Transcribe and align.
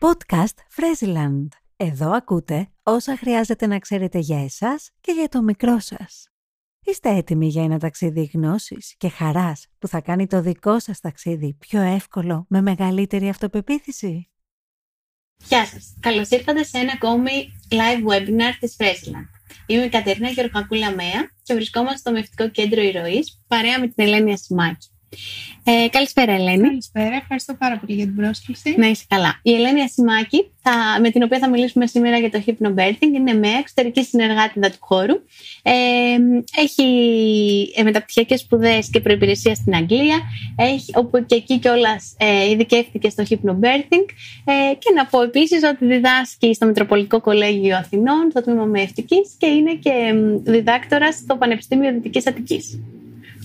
Podcast 0.00 0.58
Fresiland. 0.76 1.48
Εδώ 1.76 2.10
ακούτε 2.10 2.68
όσα 2.82 3.16
χρειάζεται 3.16 3.66
να 3.66 3.78
ξέρετε 3.78 4.18
για 4.18 4.44
εσάς 4.44 4.90
και 5.00 5.12
για 5.12 5.28
το 5.28 5.42
μικρό 5.42 5.78
σας. 5.78 6.28
Είστε 6.84 7.16
έτοιμοι 7.16 7.48
για 7.48 7.62
ένα 7.62 7.78
ταξίδι 7.78 8.30
γνώσης 8.34 8.94
και 8.96 9.08
χαράς 9.08 9.66
που 9.78 9.88
θα 9.88 10.00
κάνει 10.00 10.26
το 10.26 10.40
δικό 10.40 10.80
σας 10.80 11.00
ταξίδι 11.00 11.54
πιο 11.58 11.80
εύκολο 11.80 12.46
με 12.48 12.60
μεγαλύτερη 12.60 13.28
αυτοπεποίθηση; 13.28 14.28
Γεια 15.36 15.66
σας. 15.66 15.96
Καλώς 16.00 16.28
ήρθατε 16.28 16.64
σε 16.64 16.78
ένα 16.78 16.92
ακόμη 16.94 17.30
live 17.70 18.12
webinar 18.12 18.52
της 18.60 18.76
Fresiland. 18.78 19.28
Είμαι 19.66 19.84
η 19.84 19.88
Κατερίνα 19.88 20.28
Γεωργακούλα 20.28 20.94
Μέα 20.94 21.30
και 21.42 21.54
βρισκόμαστε 21.54 21.98
στο 21.98 22.12
Μευτικό 22.12 22.50
Κέντρο 22.50 22.82
Ηρωής 22.82 23.42
παρέα 23.46 23.80
με 23.80 23.88
την 23.88 24.04
Ελένη 24.04 24.32
Ασημάκη. 24.32 24.88
Ε, 25.64 25.88
καλησπέρα, 25.88 26.32
Ελένη. 26.32 26.62
Καλησπέρα, 26.68 27.14
ευχαριστώ 27.14 27.54
πάρα 27.54 27.78
πολύ 27.78 27.94
για 27.94 28.04
την 28.04 28.16
πρόσκληση. 28.16 28.74
Να 28.78 28.86
είσαι 28.86 29.04
καλά. 29.08 29.40
Η 29.42 29.54
Ελένη 29.54 29.80
Ασημάκη, 29.80 30.50
θα, 30.62 30.72
με 31.00 31.10
την 31.10 31.22
οποία 31.22 31.38
θα 31.38 31.48
μιλήσουμε 31.48 31.86
σήμερα 31.86 32.18
για 32.18 32.30
το 32.30 32.42
hypnobirthing, 32.46 33.14
είναι 33.14 33.32
με 33.32 33.48
εξωτερική 33.48 34.04
συνεργάτηδα 34.04 34.70
του 34.70 34.76
χώρου. 34.80 35.14
Ε, 35.62 35.72
έχει 36.56 36.84
ε, 37.76 37.82
μεταπτυχιακέ 37.82 38.36
σπουδές 38.36 38.90
και 38.90 39.00
προπηρεσία 39.00 39.54
στην 39.54 39.74
Αγγλία, 39.74 40.20
έχει, 40.56 40.92
όπου 40.94 41.26
και 41.26 41.34
εκεί 41.34 41.58
κιόλας 41.58 42.14
ε, 42.18 42.50
ειδικεύτηκε 42.50 43.08
στο 43.08 43.24
hypnobirthing. 43.28 44.06
Ε, 44.44 44.74
και 44.74 44.92
να 44.94 45.06
πω 45.06 45.22
επίσης 45.22 45.62
ότι 45.62 45.86
διδάσκει 45.86 46.54
στο 46.54 46.66
Μητροπολιτικό 46.66 47.20
Κολέγιο 47.20 47.76
Αθηνών, 47.76 48.26
στο 48.30 48.42
τμήμα 48.42 48.64
Μευτική 48.64 49.16
και 49.38 49.46
είναι 49.46 49.74
και 49.74 50.14
διδάκτορας 50.42 51.14
στο 51.14 51.36
Πανεπιστήμιο 51.36 51.92
Δυτικής 51.92 52.26
Αττικής 52.26 52.78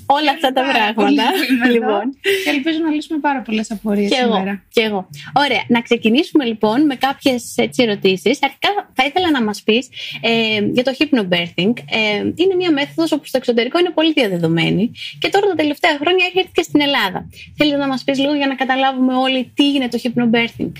όλα 0.05 0.31
αυτά 0.31 0.51
τα 0.51 0.61
πράγματα. 0.71 1.23
λοιπόν. 1.71 2.03
Και 2.43 2.49
ελπίζω 2.49 2.79
να 2.85 2.89
λύσουμε 2.91 3.19
πάρα 3.19 3.41
πολλές 3.41 3.71
απορίες 3.71 4.11
σήμερα. 4.13 4.49
Εγώ, 4.49 4.59
και 4.73 4.81
εγώ. 4.81 5.09
Ωραία. 5.35 5.63
Να 5.67 5.81
ξεκινήσουμε 5.81 6.45
λοιπόν 6.45 6.85
με 6.85 6.95
κάποιες 6.95 7.55
ερωτήσεις. 7.75 8.43
Αρχικά 8.43 8.69
θα 8.93 9.05
ήθελα 9.05 9.31
να 9.31 9.43
μας 9.43 9.63
πεις 9.63 9.89
ε, 10.21 10.59
για 10.73 10.83
το 10.83 10.91
hypnobirthing. 10.97 11.73
Ε, 11.89 12.17
είναι 12.35 12.55
μια 12.57 12.71
μέθοδος 12.71 13.11
όπου 13.11 13.25
στο 13.25 13.37
εξωτερικό 13.37 13.79
είναι 13.79 13.89
πολύ 13.89 14.13
διαδεδομένη 14.13 14.91
και 15.19 15.29
τώρα 15.29 15.47
τα 15.47 15.55
τελευταία 15.55 15.97
χρόνια 16.01 16.25
έχει 16.25 16.39
έρθει 16.39 16.51
και 16.53 16.61
στην 16.61 16.81
Ελλάδα. 16.81 17.29
Θέλεις 17.57 17.73
να 17.73 17.87
μας 17.87 18.03
πεις 18.03 18.19
λίγο 18.19 18.33
για 18.33 18.47
να 18.47 18.55
καταλάβουμε 18.55 19.13
όλοι 19.15 19.51
τι 19.53 19.65
είναι 19.65 19.87
το 19.87 19.99
hypnobirthing. 20.03 20.71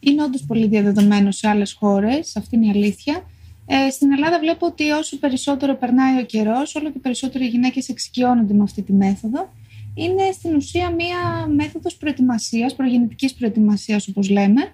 Είναι 0.00 0.22
όντως 0.22 0.44
πολύ 0.46 0.66
διαδεδομένο 0.66 1.30
σε 1.30 1.48
άλλες 1.48 1.72
χώρες, 1.72 2.36
αυτή 2.36 2.56
είναι 2.56 2.66
η 2.66 2.70
αλήθεια. 2.70 3.22
Ε, 3.66 3.90
στην 3.90 4.12
Ελλάδα 4.12 4.38
βλέπω 4.38 4.66
ότι 4.66 4.90
όσο 4.90 5.18
περισσότερο 5.18 5.76
περνάει 5.76 6.20
ο 6.20 6.24
καιρός, 6.24 6.74
όλο 6.74 6.90
και 6.90 6.98
περισσότερο 6.98 7.44
οι 7.44 7.48
γυναίκες 7.48 7.88
εξοικειώνονται 7.88 8.54
με 8.54 8.62
αυτή 8.62 8.82
τη 8.82 8.92
μέθοδο. 8.92 9.52
Είναι 9.94 10.32
στην 10.32 10.54
ουσία 10.54 10.90
μία 10.90 11.46
μέθοδος 11.54 11.96
προετοιμασίας, 11.96 12.74
προγεννητικής 12.74 13.34
προετοιμασίας, 13.34 14.08
όπως 14.08 14.30
λέμε. 14.30 14.72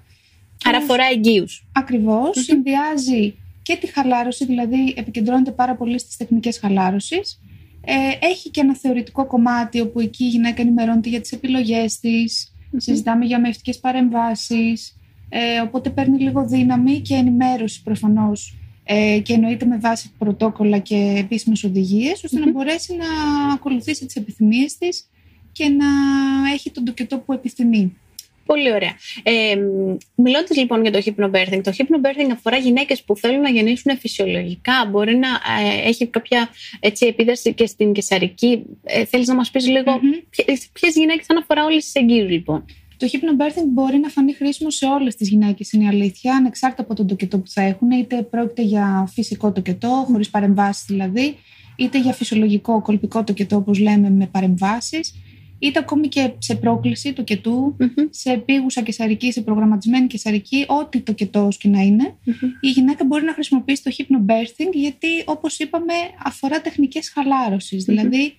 Άρα 0.64 0.78
αφορά 0.78 1.04
εγγύους. 1.12 1.66
Συνδυάζει 2.32 3.34
και 3.62 3.76
τη 3.76 3.86
χαλάρωση, 3.86 4.44
δηλαδή 4.44 4.94
επικεντρώνεται 4.96 5.50
πάρα 5.50 5.76
πολύ 5.76 5.98
στις 5.98 6.16
τεχνικές 6.16 6.58
χαλάρωσης. 6.58 7.40
Ε, 7.84 8.26
έχει 8.26 8.50
και 8.50 8.60
ένα 8.60 8.76
θεωρητικό 8.76 9.26
κομμάτι 9.26 9.80
όπου 9.80 10.00
εκεί 10.00 10.24
η 10.24 10.28
γυναίκα 10.28 10.62
ενημερώνεται 10.62 11.08
για 11.08 11.20
τις 11.20 11.32
επιλογές 11.32 12.00
της. 12.00 12.52
Συζητάμε 12.76 13.24
για 13.24 13.40
μευτικές 13.40 13.78
παρεμβάσεις. 13.78 14.96
Ε, 15.28 15.60
οπότε 15.60 15.90
παίρνει 15.90 16.18
λίγο 16.18 16.46
δύναμη 16.46 17.00
και 17.00 17.14
ενημέρωση 17.14 17.82
προφανώς 17.82 18.56
ε, 18.90 19.18
και 19.18 19.32
εννοείται 19.32 19.66
με 19.66 19.78
βάση 19.78 20.12
πρωτόκολλα 20.18 20.78
και 20.78 21.14
επίσημες 21.18 21.64
οδηγίες, 21.64 22.24
να 22.30 22.50
μπορέσει 22.50 22.96
να 22.96 23.06
ακολουθήσει 23.52 24.06
τις 24.06 24.16
επιθυμίες 24.16 24.78
της 24.78 25.08
και 25.52 25.68
να 25.68 25.86
έχει 26.52 26.70
τον 26.70 26.84
τοκετό 26.84 27.18
που 27.18 27.32
επιθυμεί. 27.32 27.96
Πολύ 28.46 28.72
ωραία. 28.72 28.96
Ε, 29.22 29.56
Μιλώντας 30.14 30.56
λοιπόν 30.56 30.82
για 30.82 30.92
το 30.92 30.98
hypnobirthing, 31.04 31.60
το 31.62 31.72
hypnobirthing 31.76 32.30
αφορά 32.32 32.56
γυναίκες 32.56 33.02
που 33.02 33.16
θέλουν 33.16 33.40
να 33.40 33.50
γεννήσουν 33.50 33.98
φυσιολογικά. 33.98 34.86
Μπορεί 34.90 35.16
να 35.16 35.28
ε, 35.28 35.88
έχει 35.88 36.06
κάποια 36.06 36.48
έτσι, 36.80 37.06
επίδραση 37.06 37.54
και 37.54 37.66
στην 37.66 37.92
κεσαρική. 37.92 38.62
Ε, 38.82 39.04
Θέλεις 39.04 39.26
να 39.26 39.34
μας 39.34 39.50
πεις 39.50 39.66
λίγο 39.66 40.00
mm-hmm. 40.00 40.44
ποιες 40.72 40.94
γυναίκες 40.94 41.26
αφορά 41.38 41.64
όλες 41.64 41.84
τις 41.84 41.94
εγγύου, 41.94 42.28
λοιπόν; 42.28 42.64
Το 42.98 43.08
hypnobirthing 43.12 43.66
μπορεί 43.68 43.98
να 43.98 44.08
φανεί 44.08 44.32
χρήσιμο 44.32 44.70
σε 44.70 44.86
όλες 44.86 45.16
τις 45.16 45.28
γυναίκες, 45.28 45.72
είναι 45.72 45.84
η 45.84 45.86
αλήθεια, 45.86 46.34
ανεξάρτητα 46.34 46.82
από 46.82 46.94
τον 46.94 47.06
τοκετό 47.06 47.38
που 47.38 47.48
θα 47.48 47.60
έχουν, 47.60 47.90
είτε 47.90 48.22
πρόκειται 48.22 48.62
για 48.62 49.08
φυσικό 49.12 49.52
τοκετό, 49.52 50.04
χωρίς 50.10 50.30
παρεμβάσεις 50.30 50.84
δηλαδή, 50.86 51.36
είτε 51.76 52.00
για 52.00 52.12
φυσιολογικό 52.12 52.82
κολπικό 52.82 53.24
τοκετό, 53.24 53.56
όπως 53.56 53.78
λέμε, 53.78 54.10
με 54.10 54.26
παρεμβάσεις, 54.26 55.14
είτε 55.58 55.78
ακόμη 55.78 56.08
και 56.08 56.30
σε 56.38 56.54
πρόκληση 56.54 57.12
τοκετού, 57.12 57.76
mm-hmm. 57.80 58.08
σε 58.10 58.30
επίγουσα 58.30 58.82
κεσαρική, 58.82 59.32
σε 59.32 59.40
προγραμματισμένη 59.40 60.06
κεσαρική, 60.06 60.64
ό,τι 60.68 61.00
τοκετός 61.00 61.56
και 61.56 61.68
να 61.68 61.80
είναι. 61.80 62.16
Η 62.60 62.68
γυναίκα 62.68 63.04
μπορεί 63.04 63.24
να 63.24 63.32
χρησιμοποιήσει 63.32 63.82
το 63.82 63.90
hypnobirthing, 63.96 64.70
γιατί 64.72 65.08
όπως 65.24 65.58
είπαμε, 65.58 65.92
αφορά 66.24 66.60
τεχνικές 66.60 67.12
Δηλαδή, 67.70 68.34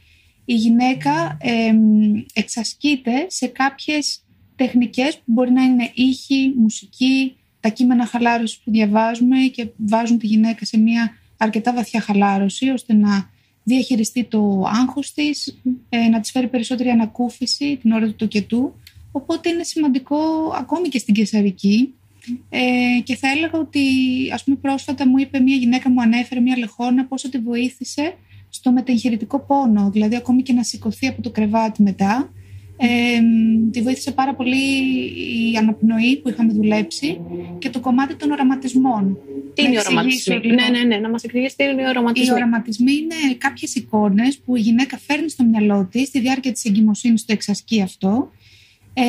η 0.46 0.54
γυναίκα 0.54 1.38
ε, 1.42 1.74
εξασκείται 2.34 3.26
σε 3.28 3.48
κάποιες 3.48 4.24
τεχνικές 4.60 5.16
που 5.16 5.24
μπορεί 5.26 5.52
να 5.52 5.64
είναι 5.64 5.92
ήχη, 5.94 6.54
μουσική, 6.58 7.36
τα 7.60 7.70
κείμενα 7.70 8.06
χαλάρωσης 8.06 8.58
που 8.58 8.72
διαβάζουμε 8.72 9.38
και 9.38 9.68
βάζουν 9.78 10.18
τη 10.18 10.28
γυναίκα 10.28 10.66
σε 10.66 10.78
μια 10.78 11.14
αρκετά 11.38 11.74
βαθιά 11.74 12.02
χαλάρωση 12.02 12.70
ώστε 12.70 12.94
να 12.94 13.30
διαχειριστεί 13.64 14.24
το 14.24 14.64
άγχος 14.68 15.14
της, 15.14 15.60
ε, 15.90 16.08
να 16.08 16.20
της 16.20 16.32
φέρει 16.32 16.48
περισσότερη 16.48 16.90
ανακούφιση 16.90 17.78
την 17.82 17.92
ώρα 17.92 18.06
του 18.06 18.16
τοκετού. 18.16 18.74
Οπότε 19.12 19.50
είναι 19.50 19.64
σημαντικό 19.64 20.18
ακόμη 20.56 20.88
και 20.88 21.00
στην 21.00 21.14
κεσαρική 21.14 21.94
ε, 22.50 22.60
και 23.04 23.16
θα 23.16 23.30
έλεγα 23.30 23.60
ότι 23.60 23.82
ας 24.34 24.44
πούμε 24.44 24.58
πρόσφατα 24.58 25.08
μου 25.08 25.18
είπε 25.18 25.40
μια 25.40 25.56
γυναίκα 25.56 25.90
μου 25.90 26.02
ανέφερε 26.02 26.40
μια 26.40 26.58
λεχόνα 26.58 27.06
πόσο 27.06 27.30
τη 27.30 27.38
βοήθησε 27.38 28.14
στο 28.50 28.72
μετεγχειρητικό 28.72 29.40
πόνο, 29.40 29.90
δηλαδή 29.90 30.16
ακόμη 30.16 30.42
και 30.42 30.54
να 30.54 30.64
σηκωθεί 30.64 31.08
από 31.08 31.22
το 31.22 31.30
κρεβάτι 31.30 31.84
μετά 31.84 32.32
ε, 32.82 33.22
τη 33.72 33.82
βοήθησε 33.82 34.12
πάρα 34.12 34.34
πολύ 34.36 34.58
η 35.52 35.58
αναπνοή 35.58 36.18
που 36.18 36.30
είχαμε 36.30 36.54
δουλέψει 36.54 37.22
και 37.60 37.70
το 37.70 37.80
κομμάτι 37.80 38.16
των 38.16 38.32
οραματισμών. 38.32 39.18
Τι 39.54 39.64
είναι 39.64 39.74
οι 39.74 39.78
οραματισμοί, 39.78 40.40
ναι, 40.46 40.78
ναι, 40.78 40.84
ναι, 40.84 40.98
να 40.98 41.10
μας 41.10 41.24
εξηγήσεις 41.24 41.56
τι 41.56 41.64
είναι 41.64 41.82
οι 41.82 41.86
οραματισμοί. 41.86 42.28
Οι 42.28 42.32
οραματισμοί 42.32 42.92
είναι 42.92 43.36
κάποιες 43.38 43.76
εικόνες 43.76 44.38
που 44.38 44.56
η 44.56 44.60
γυναίκα 44.60 44.98
φέρνει 44.98 45.30
στο 45.30 45.44
μυαλό 45.44 45.88
της 45.92 46.08
στη 46.08 46.20
διάρκεια 46.20 46.52
της 46.52 46.66
εγκυμοσύνης, 46.66 47.26
το 47.26 47.34
εξασκεί 47.34 47.82
αυτό. 47.82 48.32
Ε, 48.94 49.04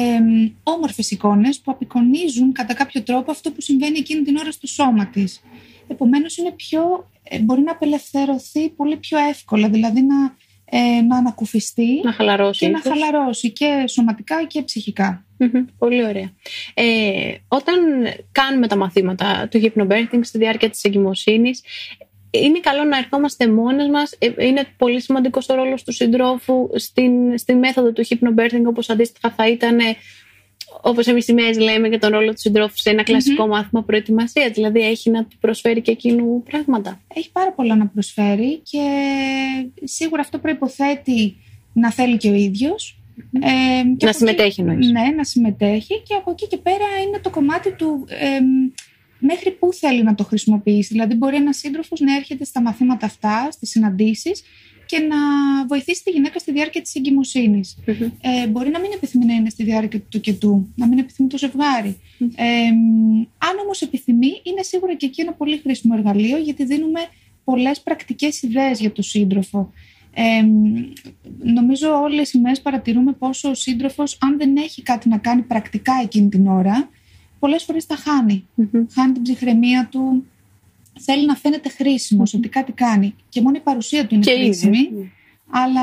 Όμορφες 0.62 1.10
εικόνες 1.10 1.60
που 1.60 1.70
απεικονίζουν 1.70 2.52
κατά 2.52 2.75
κάποιο 2.75 3.02
τρόπο 3.02 3.31
αυτό 3.31 3.50
που 3.50 3.60
συμβαίνει 3.60 3.98
εκείνη 3.98 4.22
την 4.22 4.37
ώρα 4.37 4.50
στο 4.50 4.66
σώμα 4.66 5.06
της. 5.06 5.41
Επομένως, 5.88 6.38
ε, 7.22 7.38
μπορεί 7.38 7.60
να 7.60 7.72
απελευθερωθεί 7.72 8.69
πολύ 8.69 8.97
πιο 8.97 9.19
εύκολα, 9.19 9.69
δηλαδή 9.69 10.02
να 10.02 10.37
ε, 10.70 11.00
να 11.00 11.16
ανακουφιστεί 11.16 12.00
να 12.04 12.12
χαλαρώσει, 12.12 12.66
και 12.66 12.72
να 12.72 12.81
χαλαρώσει 12.81 13.50
και 13.50 13.84
σωματικά 13.88 14.44
και 14.44 14.62
ψυχικα 14.62 15.25
Πολύ 15.78 16.04
ωραία. 16.04 16.32
Ε, 16.75 17.34
όταν 17.48 17.76
κάνουμε 18.32 18.66
τα 18.66 18.76
μαθήματα 18.76 19.48
του 19.50 19.60
hypnobirthing 19.62 20.20
στη 20.20 20.38
διάρκεια 20.38 20.70
της 20.70 20.84
εγκυμοσύνης, 20.84 21.62
είναι 22.31 22.60
καλό 22.60 22.84
να 22.84 22.97
ερχόμαστε 22.98 23.48
μόνες 23.48 23.88
μας. 23.88 24.16
Ε, 24.19 24.47
είναι 24.47 24.66
πολύ 24.76 25.00
σημαντικός 25.00 25.48
ο 25.48 25.54
ρόλος 25.54 25.84
του 25.84 25.92
συντρόφου 25.92 26.69
στην, 26.75 27.38
στην 27.38 27.58
μέθοδο 27.58 27.92
του 27.92 28.04
hypnobirthing, 28.06 28.64
όπως 28.66 28.91
αντίστοιχα 28.91 29.31
θα 29.31 29.48
ήταν 29.48 29.78
όπως 30.83 31.07
εμείς 31.07 31.29
οι 31.29 31.33
ΜΕΕΣ 31.33 31.59
λέμε 31.59 31.89
για 31.89 31.99
τον 31.99 32.11
ρόλο 32.11 32.33
του 32.33 32.41
συντρόφου 32.41 32.77
σε 32.77 32.91
ένα 32.91 33.05
μάθημα 33.49 33.83
προετοιμασίας. 33.83 34.51
Δηλαδή 34.51 34.81
έχει 34.81 35.11
να 35.11 35.25
του 35.25 35.37
προσφέρει 35.41 35.81
και 35.81 35.91
εκείνου 35.91 36.43
πράγματα. 36.43 37.01
Έχει 37.15 37.33
πάρα 37.33 37.53
πολλά 37.53 37.77
να 37.77 37.87
προσφέρει 37.87 38.59
και 38.59 38.81
σίγουρα 39.85 40.21
αυτό 40.21 40.39
προποθέτει 40.39 41.37
να 41.73 41.91
θέλει 41.93 42.17
και 42.17 42.29
ο 42.29 42.35
ίδιος. 42.35 42.95
Ε, 43.41 44.05
να 44.07 44.13
συμμετέχει 44.13 44.61
εννοείς. 44.61 44.91
Ναι, 44.91 45.03
να 45.17 45.25
συμμετέχει 45.25 46.03
και 46.03 46.15
από 46.15 46.31
εκεί 46.31 46.47
και 46.47 46.57
πέρα 46.57 46.85
είναι 47.07 47.19
το 47.23 47.31
κομμάτι 47.31 47.73
του 47.73 48.05
ε, 48.09 48.41
μέχρι 49.19 49.50
πού 49.50 49.73
θέλει 49.73 50.03
να 50.03 50.15
το 50.15 50.25
χρησιμοποιήσει. 50.25 50.88
Δηλαδή 50.93 51.15
μπορεί 51.15 51.37
ένας 51.37 51.56
σύντροφος 51.56 52.00
να 52.00 52.17
έρχεται 52.17 52.44
στα 52.44 52.62
μαθήματα 52.62 53.06
αυτά, 53.06 53.49
στις 53.50 53.71
συναντήσεις 53.71 54.43
και 54.87 54.99
να 54.99 55.17
βοηθήσει 55.67 56.05
τη 56.05 56.11
γυναίκα 56.11 56.39
στη 56.39 56.53
διάρκεια 56.53 56.83
της 56.83 56.95
εγκυμοσυνη 56.95 57.61
Ε, 58.21 58.47
μπορεί 58.47 58.71
να 58.71 58.81
μην 58.81 58.91
επιθυμεί 58.95 59.25
να 59.25 59.35
είναι 59.35 59.51
στη 59.51 59.65
διάρκεια 59.65 59.99
του 59.99 60.07
τοκετού, 60.09 60.73
να 60.77 60.87
μην 60.87 60.99
επιθυμεί 60.99 61.29
το 61.29 61.39
ζευγάρι. 61.39 62.01
Ε, 62.35 62.67
αν 63.39 63.59
όμως 63.65 63.83
επιθυμεί, 63.83 64.41
είναι 64.43 64.62
σίγουρα 64.62 64.95
και 64.95 65.07
εκεί 65.07 65.21
ένα 65.21 65.33
πολύ 65.33 65.59
χρήσιμο 65.59 65.95
εργαλείο, 65.97 66.39
γιατί 66.39 66.65
δίνουμε 66.65 67.01
πολλές 67.45 67.81
πρακτικές 67.81 68.43
ιδέες 68.43 68.81
για 68.81 68.93
τον 68.93 69.05
σύντροφο. 69.05 69.73
Ε, 70.15 70.43
νομίζω 71.53 72.01
όλες 72.01 72.33
οι 72.33 72.39
μέρες 72.39 72.61
παρατηρούμε 72.61 73.12
πόσο 73.12 73.51
ο 73.51 73.55
σύντροφος 73.55 74.19
αν 74.21 74.39
δεν 74.39 74.57
έχει 74.57 74.83
κάτι 74.83 75.09
να 75.09 75.19
κάνει 75.19 75.43
πρακτικά 75.43 75.93
εκείνη 76.03 76.29
την 76.29 76.47
ώρα 76.47 76.91
πολλές 77.41 77.62
φορές 77.65 77.87
τα 77.87 77.97
χάνει. 77.97 78.47
Χάνει 78.93 79.12
την 79.12 79.23
ψυχραιμία 79.23 79.89
του, 79.91 80.27
θέλει 80.99 81.27
να 81.27 81.35
φαίνεται 81.35 81.69
χρήσιμος, 81.69 82.35
ότι 82.35 82.49
κάτι 82.49 82.73
κάνει. 82.73 83.15
Και 83.29 83.41
μόνο 83.41 83.57
η 83.57 83.61
παρουσία 83.61 84.07
του 84.07 84.15
είναι 84.15 84.25
και 84.25 84.33
χρήσιμη. 84.33 85.12
Αλλά 85.50 85.82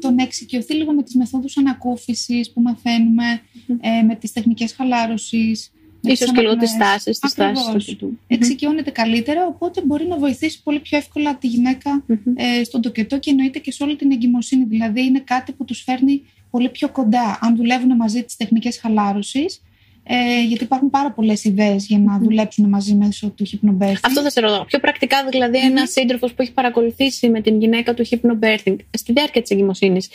το 0.00 0.10
να 0.10 0.22
εξοικειωθεί 0.22 0.74
λίγο 0.74 0.92
με 0.92 1.02
τις 1.02 1.14
μεθόδους 1.14 1.56
ανακούφισης 1.56 2.52
που 2.52 2.60
μαθαίνουμε, 2.60 3.40
ε, 3.80 4.02
με 4.02 4.14
τις 4.14 4.32
τεχνικές 4.32 4.72
χαλάρωσης, 4.72 5.70
Ίσως 6.00 6.32
και 6.32 6.40
λίγο 6.40 6.56
τις 6.56 6.76
τάσει 6.76 7.10
τη 7.10 7.34
τάση 7.34 7.94
του. 7.94 8.18
Εξοικειώνεται 8.26 8.90
καλύτερα, 8.90 9.46
οπότε 9.46 9.82
μπορεί 9.84 10.06
να 10.06 10.18
βοηθήσει 10.18 10.62
πολύ 10.62 10.80
πιο 10.80 10.98
εύκολα 10.98 11.36
τη 11.36 11.46
γυναίκα 11.46 12.04
ε, 12.34 12.64
στον 12.64 12.80
τοκετό 12.80 13.18
και 13.18 13.30
εννοείται 13.30 13.58
και 13.58 13.72
σε 13.72 13.82
όλη 13.82 13.96
την 13.96 14.12
εγκυμοσύνη. 14.12 14.64
Δηλαδή 14.64 15.04
είναι 15.04 15.20
κάτι 15.20 15.52
που 15.52 15.64
τους 15.64 15.82
φέρνει 15.82 16.22
πολύ 16.50 16.68
πιο 16.68 16.88
κοντά. 16.88 17.38
Αν 17.40 17.56
δουλεύουν 17.56 17.96
μαζί 17.96 18.22
τις 18.22 18.36
τεχνικές 18.36 18.78
χαλάρωσης, 18.78 19.62
ε, 20.08 20.42
γιατί 20.48 20.64
υπάρχουν 20.64 20.90
πάρα 20.90 21.12
πολλές 21.12 21.44
ιδέες 21.44 21.86
για 21.86 21.98
να 21.98 22.18
δουλέψουν 22.18 22.68
μαζί 22.68 22.94
μέσω 22.94 23.30
του 23.30 23.46
hypnobirthing. 23.46 23.94
Αυτό 24.02 24.20
θα 24.22 24.30
σε 24.30 24.40
ρωτώ. 24.40 24.64
Πιο 24.66 24.78
πρακτικά, 24.78 25.16
δηλαδή, 25.30 25.58
mm-hmm. 25.58 25.70
ένας 25.70 25.90
σύντροφος 25.90 26.34
που 26.34 26.42
έχει 26.42 26.52
παρακολουθήσει 26.52 27.28
με 27.28 27.40
την 27.40 27.60
γυναίκα 27.60 27.94
του 27.94 28.06
hypnobirthing 28.08 28.76
στη 28.90 29.12
διάρκεια 29.12 29.42
της 29.42 29.50
εγκυμοσύνης, 29.50 30.08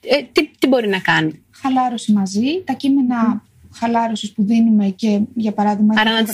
ε, 0.00 0.22
τι, 0.32 0.50
τι 0.58 0.66
μπορεί 0.66 0.88
να 0.88 0.98
κάνει; 0.98 1.44
Χαλάρωση 1.50 2.12
μαζί, 2.12 2.62
τα 2.64 2.72
κείμενα 2.72 3.42
χαλάρωσης 3.74 4.32
που 4.32 4.44
δίνουμε 4.44 4.88
και 4.88 5.20
για 5.34 5.52
παράδειγμα. 5.52 5.94
Άρα 5.98 6.10
να 6.12 6.24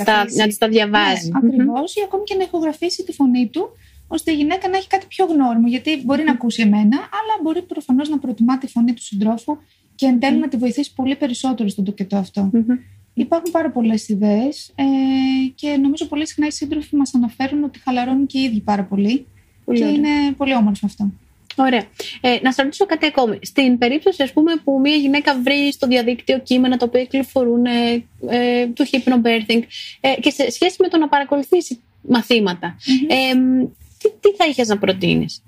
τη 0.47 0.59
τα, 0.59 0.69
διαβάζει. 0.69 1.29
Ναι, 1.29 1.39
ακριβώς, 1.49 1.95
ή 1.95 2.01
ακόμη 2.05 2.25
και 2.25 2.35
να 2.35 2.43
ηχογραφήσει 2.43 3.05
τη 3.05 3.13
φωνή 3.13 3.47
του, 3.47 3.71
ώστε 4.09 4.33
η 4.33 4.35
γυναίκα 4.35 4.69
να 4.69 4.77
έχει 4.77 4.87
κάτι 4.87 5.07
πιο 5.09 5.25
γνώριμο. 5.25 5.69
Γιατί 5.69 6.03
μπορεί 6.05 6.25
να 6.25 6.33
ακούσει 6.33 6.63
εμένα, 6.63 6.97
αλλά 6.97 7.35
μπορεί 7.43 7.63
προφανώς 7.63 8.09
να 8.09 8.19
προτιμά 8.19 8.59
τη 8.59 8.67
φωνή 8.67 8.93
του 8.93 9.03
συντρόφου 9.03 9.57
και 9.95 10.07
εν 10.07 10.21
τέλει 10.21 10.39
να 10.39 10.49
τη 10.49 10.57
βοηθήσει 10.57 10.95
πολύ 10.95 11.17
περισσότερο 11.17 11.69
στον 11.69 11.85
τοκετό 11.85 12.17
αυτό. 12.17 12.51
Υπάρχουν 13.15 13.51
πάρα 13.51 13.71
πολλές 13.71 14.09
ιδέες 14.09 14.73
ε, 14.75 14.85
και 15.55 15.77
νομίζω 15.77 16.07
πολύ 16.07 16.27
συχνά 16.27 16.47
οι 16.47 16.51
σύντροφοι 16.51 16.97
μας 16.97 17.15
αναφέρουν 17.15 17.65
ότι 17.65 17.79
χαλαρώνουν 17.79 18.27
και 18.27 18.39
οι 18.39 18.43
ίδιοι 18.43 18.61
πάρα 18.61 18.85
πολύ. 18.85 19.27
και 19.73 19.85
είναι 19.85 20.09
πολύ 20.37 20.55
όμορφο 20.55 20.87
αυτό. 20.87 21.13
Ωραία. 21.57 21.85
Ε, 22.21 22.39
να 22.43 22.53
σας 22.53 22.65
ρωτήσω 22.65 22.87
κάτι 22.87 23.07
ακόμη. 23.07 23.39
Στην 23.43 23.79
περίπτωση 23.79 24.23
ας 24.23 24.33
πούμε, 24.33 24.53
που 24.65 24.81
μια 24.81 24.95
γυναίκα 24.95 25.41
βρει 25.41 25.73
στο 25.73 25.87
διαδίκτυο 25.87 26.39
κείμενα 26.39 26.77
τα 26.77 26.87
οποία 26.89 27.03
κυκλοφορούν 27.03 27.65
ε, 27.65 28.05
ε, 28.29 28.67
του 28.67 28.87
hypnobirthing 28.91 29.63
ε, 30.01 30.15
και 30.21 30.31
σε 30.31 30.51
σχέση 30.51 30.77
με 30.79 30.89
το 30.89 30.99
να 30.99 31.09
παρακολουθήσει 31.09 31.81
μαθήματα, 32.09 32.77
ε, 33.09 33.35
τι, 33.99 34.09
τι 34.21 34.35
θα 34.37 34.47
είχες 34.47 34.69
να 34.69 34.79
προτείνεις; 34.79 35.43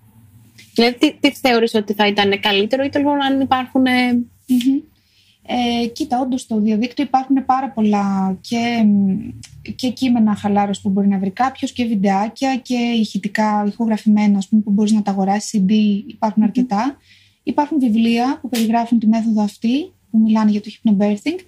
Δηλαδή, 0.74 0.96
τι, 0.98 1.14
τι 1.20 1.30
θεωρείς 1.30 1.74
ότι 1.74 1.92
θα 1.92 2.06
ήταν 2.06 2.40
καλύτερο 2.40 2.84
ή 2.84 2.88
τέλος 2.88 3.12
αν 3.24 3.40
υπάρχουν. 3.40 3.86
Ε, 3.86 4.24
ε, 5.52 5.86
κοίτα, 5.86 6.20
όντως 6.20 6.40
στο 6.40 6.60
διαδίκτυο 6.60 7.04
υπάρχουν 7.04 7.44
πάρα 7.44 7.70
πολλά 7.70 8.38
και, 8.40 8.84
και 9.76 9.90
κείμενα 9.90 10.34
χαλάρωση 10.34 10.80
που 10.82 10.88
μπορεί 10.88 11.08
να 11.08 11.18
βρει 11.18 11.30
κάποιος 11.30 11.72
και 11.72 11.84
βιντεάκια 11.84 12.56
και 12.56 12.74
ηχητικά, 12.74 13.64
ηχογραφημένα, 13.68 14.38
ας 14.38 14.48
πούμε, 14.48 14.62
που 14.62 14.70
μπορείς 14.70 14.92
να 14.92 15.02
τα 15.02 15.10
αγοράσεις. 15.10 15.60
CD 15.60 15.72
υπάρχουν 16.06 16.42
αρκετά. 16.42 16.96
Υπάρχουν 17.42 17.78
βιβλία 17.78 18.38
που 18.40 18.48
περιγράφουν 18.48 18.98
τη 18.98 19.06
μέθοδο 19.06 19.42
αυτή, 19.42 19.92
που 20.10 20.18
μιλάνε 20.18 20.50
για 20.50 20.60
το 20.60 20.70
hypnobirthing. 20.70 21.38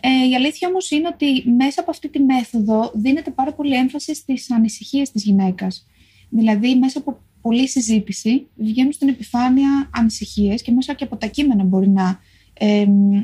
Ε, 0.00 0.28
η 0.30 0.34
αλήθεια 0.34 0.68
όμως 0.68 0.90
είναι 0.90 1.08
ότι 1.12 1.50
μέσα 1.50 1.80
από 1.80 1.90
αυτή 1.90 2.08
τη 2.08 2.18
μέθοδο 2.18 2.90
δίνεται 2.94 3.30
πάρα 3.30 3.52
πολύ 3.52 3.74
έμφαση 3.74 4.14
στις 4.14 4.50
ανησυχίες 4.50 5.10
της 5.10 5.22
γυναίκας. 5.24 5.86
Δηλαδή, 6.32 6.76
μέσα 6.76 6.98
από 6.98 7.20
πολλή 7.40 7.68
συζήτηση 7.68 8.46
βγαίνουν 8.54 8.92
στην 8.92 9.08
επιφάνεια 9.08 9.90
ανησυχίες 9.94 10.62
και 10.62 10.72
μέσα 10.72 10.94
και 10.94 11.04
από 11.04 11.16
τα 11.16 11.26
κείμενα 11.26 11.64
μπορεί 11.64 11.88
να 11.88 12.20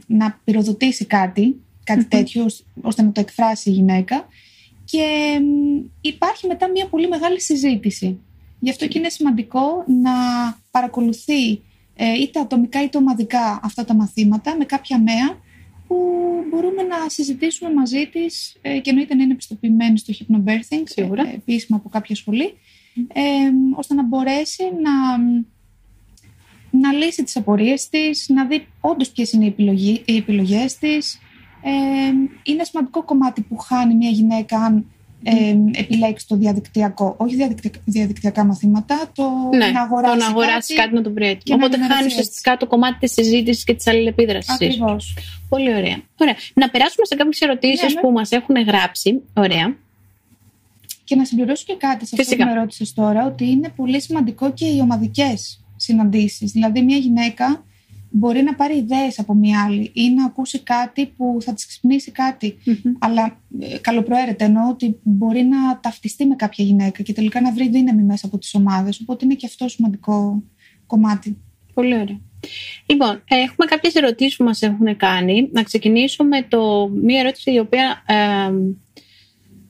να 0.06 0.40
πυροδοτήσει 0.44 1.04
κάτι, 1.04 1.60
κάτι 1.84 2.04
τέτοιο, 2.04 2.46
ώστε 2.82 3.02
να 3.02 3.12
το 3.12 3.20
εκφράσει 3.20 3.70
η 3.70 3.72
γυναίκα. 3.72 4.28
Και 4.84 5.04
υπάρχει 6.00 6.46
μετά 6.46 6.70
μια 6.70 6.86
πολύ 6.86 7.08
μεγάλη 7.08 7.40
συζήτηση. 7.40 8.18
Γι' 8.60 8.70
αυτό 8.70 8.86
και 8.86 8.98
είναι 8.98 9.08
σημαντικό 9.08 9.84
να 9.86 10.12
παρακολουθεί 10.70 11.62
ε, 11.96 12.12
είτε 12.20 12.40
ατομικά 12.40 12.82
είτε 12.82 12.98
ομαδικά 12.98 13.60
αυτά 13.62 13.84
τα 13.84 13.94
μαθήματα 13.94 14.56
με 14.56 14.64
κάποια 14.64 14.98
μέα 14.98 15.38
που 15.86 15.96
μπορούμε 16.50 16.82
να 16.82 17.08
συζητήσουμε 17.08 17.72
μαζί 17.72 18.06
της 18.06 18.56
ε, 18.62 18.78
και 18.78 18.90
εννοείται 18.90 19.14
να 19.14 19.22
είναι 19.22 19.32
επιστοποιημένη 19.32 19.98
στο 19.98 20.14
hypnobirthing, 20.18 20.82
Σίγουρα. 20.84 21.28
Ε, 21.28 21.34
επίσημα 21.34 21.76
από 21.76 21.88
κάποια 21.88 22.14
σχολή, 22.14 22.54
ώστε 23.76 23.94
να 23.94 24.02
μπορέσει 24.02 24.62
να 24.62 25.18
να 26.70 26.92
λύσει 26.92 27.24
τις 27.24 27.36
απορίες 27.36 27.88
της, 27.88 28.28
να 28.28 28.46
δει 28.46 28.66
όντως 28.80 29.10
ποιες 29.10 29.32
είναι 29.32 29.44
οι, 29.44 29.48
επιλογή, 29.48 30.02
οι 30.04 30.16
επιλογές 30.16 30.76
της. 30.76 31.18
Ε, 31.62 31.70
είναι 32.42 32.64
σημαντικό 32.64 33.02
κομμάτι 33.02 33.40
που 33.42 33.56
χάνει 33.56 33.94
μια 33.94 34.10
γυναίκα 34.10 34.58
αν 34.58 34.86
ε, 35.22 35.56
επιλέξει 35.72 36.26
το 36.28 36.36
διαδικτυακό, 36.36 37.14
όχι 37.18 37.36
διαδικτυακά 37.84 38.44
μαθήματα, 38.44 39.10
το 39.14 39.24
ναι, 39.56 39.66
να 39.66 39.82
αγοράσει, 39.82 40.18
το 40.18 40.24
να 40.24 40.26
αγοράσει 40.26 40.74
κάτι, 40.74 40.94
να 40.94 41.02
το 41.02 41.12
βρει 41.12 41.38
Οπότε 41.52 41.78
χάνει 41.78 42.06
ουσιαστικά 42.06 42.56
το 42.56 42.66
κομμάτι 42.66 42.98
της 42.98 43.12
συζήτησης 43.12 43.64
και 43.64 43.74
της 43.74 43.86
αλληλεπίδρασης. 43.86 44.50
Ακριβώς. 44.54 45.16
Πολύ 45.48 45.68
ωραία. 45.68 46.02
ωραία. 46.16 46.34
Να 46.54 46.70
περάσουμε 46.70 47.06
σε 47.06 47.14
κάποιες 47.14 47.40
ερωτήσεις 47.40 47.82
ναι, 47.82 47.94
ναι. 47.94 48.00
που 48.00 48.10
μας 48.10 48.30
έχουν 48.30 48.56
γράψει. 48.56 49.22
Ωραία. 49.34 49.76
Και 51.08 51.16
να 51.16 51.24
συμπληρώσω 51.24 51.64
και 51.66 51.76
κάτι 51.78 52.06
σε 52.06 52.16
αυτό 52.20 52.36
που 52.36 52.44
με 52.44 52.54
ρώτησες 52.54 52.92
τώρα, 52.92 53.26
ότι 53.26 53.50
είναι 53.50 53.68
πολύ 53.76 54.00
σημαντικό 54.00 54.52
και 54.52 54.66
οι 54.66 54.80
ομαδικές 54.80 55.64
συναντήσεις. 55.76 56.52
Δηλαδή 56.52 56.82
μια 56.82 56.96
γυναίκα 56.96 57.64
μπορεί 58.10 58.42
να 58.42 58.54
πάρει 58.54 58.76
ιδέες 58.76 59.18
από 59.18 59.34
μια 59.34 59.64
άλλη 59.64 59.90
ή 59.94 60.10
να 60.10 60.24
ακούσει 60.24 60.58
κάτι 60.58 61.06
που 61.06 61.38
θα 61.40 61.54
της 61.54 61.66
ξυπνήσει 61.66 62.12
Αλλά 62.98 63.40
ε, 63.60 63.78
καλοπροαίρετα 63.78 64.44
εννοώ 64.44 64.68
ότι 64.68 64.98
μπορεί 65.02 65.42
να 65.42 65.80
ταυτιστεί 65.80 66.26
με 66.26 66.34
κάποια 66.34 66.64
γυναίκα 66.64 67.02
και 67.02 67.12
τελικά 67.12 67.40
να 67.40 67.52
βρει 67.52 67.68
δύναμη 67.68 68.02
μέσα 68.02 68.26
από 68.26 68.38
τις 68.38 68.54
ομάδες. 68.54 69.00
Οπότε 69.00 69.24
είναι 69.24 69.34
και 69.34 69.46
αυτό 69.46 69.68
σημαντικό 69.68 70.42
κομμάτι. 70.86 71.38
Πολύ 71.74 71.94
ωραία. 71.94 72.20
Λοιπόν, 72.86 73.22
έχουμε 73.28 73.66
κάποιες 73.66 73.94
ερωτήσεις 73.94 74.36
που 74.36 74.44
μας 74.44 74.62
έχουν 74.62 74.96
κάνει. 74.96 75.48
Να 75.52 75.62
ξεκινήσω 75.62 76.24
με 76.24 76.42
το, 76.42 76.88
μία 76.88 77.20
ερώτηση 77.20 77.52
η 77.52 77.58
οποία 77.58 78.02
ε, 78.06 78.14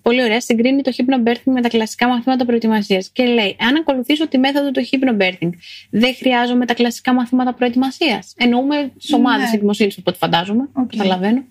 πολύ 0.09 0.23
ωραία, 0.23 0.41
συγκρίνει 0.41 0.83
το 0.83 0.93
hypnobirthing 0.97 1.53
με 1.53 1.61
τα 1.61 1.69
κλασικά 1.69 2.09
μαθήματα 2.09 2.45
προετοιμασίας. 2.45 3.09
Και 3.09 3.25
λέει, 3.25 3.57
αν 3.61 3.77
ακολουθήσω 3.77 4.29
τη 4.29 4.39
μέθοδο 4.39 4.71
του 4.71 4.83
hypnobirthing, 4.91 5.51
δεν 5.91 6.15
χρειάζομαι 6.15 6.67
τα 6.67 6.75
κλασικά 6.75 7.13
μαθήματα 7.15 7.55
προετοιμασίας. 7.55 8.35
Εννοούμε 8.37 8.93
σε 8.97 9.15
ομάδες 9.15 9.49
ναι. 9.49 9.55
εκδημοσύνης, 9.55 9.99
από 9.99 10.11
ό,τι 10.11 10.19
φαντάζομαι. 10.19 10.69
Okay. 10.73 10.87
Καταλαβαίνω. 10.97 11.45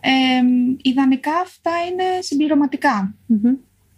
Ε, 0.00 0.10
ιδανικά 0.82 1.32
αυτά 1.42 1.70
είναι 1.90 2.04
συμπληρωματικά. 2.20 3.14
Mm-hmm. 3.28 3.56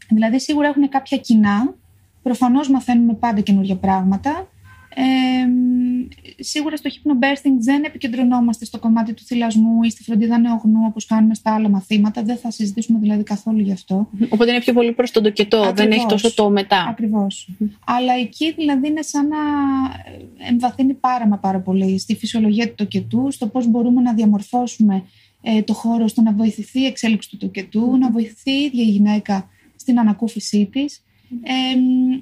Δηλαδή, 0.09 0.41
σίγουρα 0.41 0.69
έχουν 0.69 0.89
κάποια 0.89 1.17
κοινά. 1.19 1.75
Προφανώς 2.23 2.69
μαθαίνουμε 2.69 3.15
πάντα 3.15 3.41
καινούργια 3.41 3.77
πράγματα. 3.77 4.50
Ε, 4.95 5.03
σίγουρα 6.43 6.77
στο 6.77 6.91
hypnobirthing 6.91 7.57
δεν 7.59 7.85
επικεντρωνόμαστε 7.85 8.65
στο 8.65 8.79
κομμάτι 8.79 9.15
του 9.15 9.23
θυλασμού 9.23 9.83
ή 9.83 9.91
στη 9.91 10.03
φροντίδα 10.03 10.39
νεογνού 10.39 10.81
όπως 10.87 11.07
κάνουμε 11.07 11.35
στα 11.35 11.55
άλλα 11.55 11.69
μαθήματα. 11.69 12.23
Δεν 12.23 12.37
θα 12.37 12.51
συζητήσουμε 12.51 12.99
δηλαδή 12.99 13.23
καθόλου 13.23 13.61
γι' 13.61 13.73
αυτό. 13.73 14.09
Οπότε 14.29 14.51
είναι 14.51 14.61
πιο 14.61 14.73
πολύ 14.73 14.93
προς 14.93 15.11
τον 15.11 15.23
τοκετό, 15.23 15.73
δεν 15.75 15.91
έχει 15.91 16.07
τόσο 16.07 16.35
το 16.35 16.51
μετά. 16.51 16.87
Ακριβώς. 16.89 17.49
Αλλά 17.85 18.13
εκεί 18.15 18.53
δηλαδή 18.53 18.89
είναι 18.89 19.03
σαν 19.03 19.29
να 19.29 19.37
εμβαθύνει 20.49 20.95
πάρα 20.95 21.27
μα 21.27 21.39
πάρα 21.39 21.61
πολύ 21.61 21.99
στη 21.99 22.17
φυσιολογία 22.17 22.69
του 22.69 22.75
τοκετού, 22.75 23.31
στο 23.31 23.47
πώς 23.47 23.67
μπορούμε 23.67 24.01
να 24.01 24.15
διαμορφώσουμε 24.15 25.05
ε, 25.43 25.63
το 25.63 25.73
χώρο 25.73 26.09
στο 26.09 26.23
να 26.23 26.33
βοηθηθεί 26.33 26.81
η 26.81 26.87
εξέλιξη 26.87 27.31
του 27.31 27.37
τοκετού, 27.37 27.97
να 27.99 28.11
βοηθηθεί 28.11 28.51
η 28.51 28.63
ίδια 28.65 28.83
η 28.83 28.87
γυναίκα 28.87 29.49
στην 29.77 29.99
ανακούφισή 29.99 30.69
της 30.73 31.03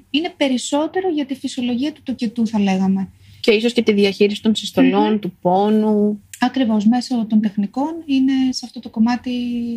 είναι 0.09 0.33
περισσότερο 0.37 1.09
για 1.09 1.25
τη 1.25 1.35
φυσιολογία 1.35 1.91
του 1.91 2.01
τοκετού 2.03 2.47
θα 2.47 2.59
λέγαμε. 2.59 3.09
Και 3.39 3.51
ίσως 3.51 3.73
και 3.73 3.81
τη 3.81 3.93
διαχείριση 3.93 4.41
των 4.41 4.55
συστολων 4.55 5.19
του 5.19 5.37
πόνου. 5.41 6.23
Ακριβώς, 6.39 6.85
μέσω 6.85 7.25
των 7.25 7.41
τεχνικών 7.41 8.03
είναι 8.05 8.33
σε 8.49 8.61
αυτό 8.65 8.79
το 8.79 8.89
κομματι 8.89 9.31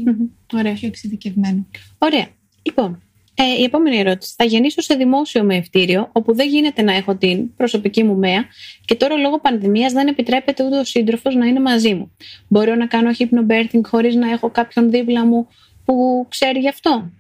mm-hmm. 0.06 0.74
πιο 0.74 0.88
εξειδικευμένο. 0.88 1.66
Ωραία. 1.98 2.26
Λοιπόν, 2.62 3.02
ε, 3.34 3.60
η 3.60 3.62
επόμενη 3.62 3.96
ερώτηση. 3.96 4.34
Θα 4.36 4.44
γεννήσω 4.44 4.80
σε 4.80 4.94
δημόσιο 4.94 5.42
με 5.44 5.56
ευτήριο, 5.56 6.08
όπου 6.12 6.34
δεν 6.34 6.48
γίνεται 6.48 6.82
να 6.82 6.92
έχω 6.92 7.16
την 7.16 7.54
προσωπική 7.56 8.02
μου 8.02 8.16
μέα 8.16 8.44
και 8.84 8.94
τώρα 8.94 9.16
λόγω 9.16 9.40
πανδημίας 9.40 9.92
δεν 9.92 10.06
επιτρέπεται 10.06 10.64
ούτε 10.64 10.78
ο 10.78 10.84
σύντροφος 10.84 11.34
να 11.34 11.46
είναι 11.46 11.60
μαζί 11.60 11.94
μου. 11.94 12.12
Μπορώ 12.48 12.74
να 12.74 12.86
κάνω 12.86 13.10
hypnobirthing 13.18 13.80
χωρίς 13.82 14.14
να 14.14 14.30
έχω 14.30 14.50
κάποιον 14.50 14.90
δίπλα 14.90 15.26
μου 15.26 15.46
που 15.84 16.26
ξέρει 16.28 16.58
γι' 16.58 16.68
αυτό; 16.68 17.10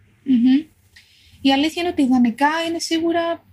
Η 1.42 1.52
αλήθεια 1.52 1.82
είναι 1.82 1.90
ότι 1.90 2.02
ιδανικά 2.02 2.48
είναι 2.68 2.78
σίγουρα 2.78 3.44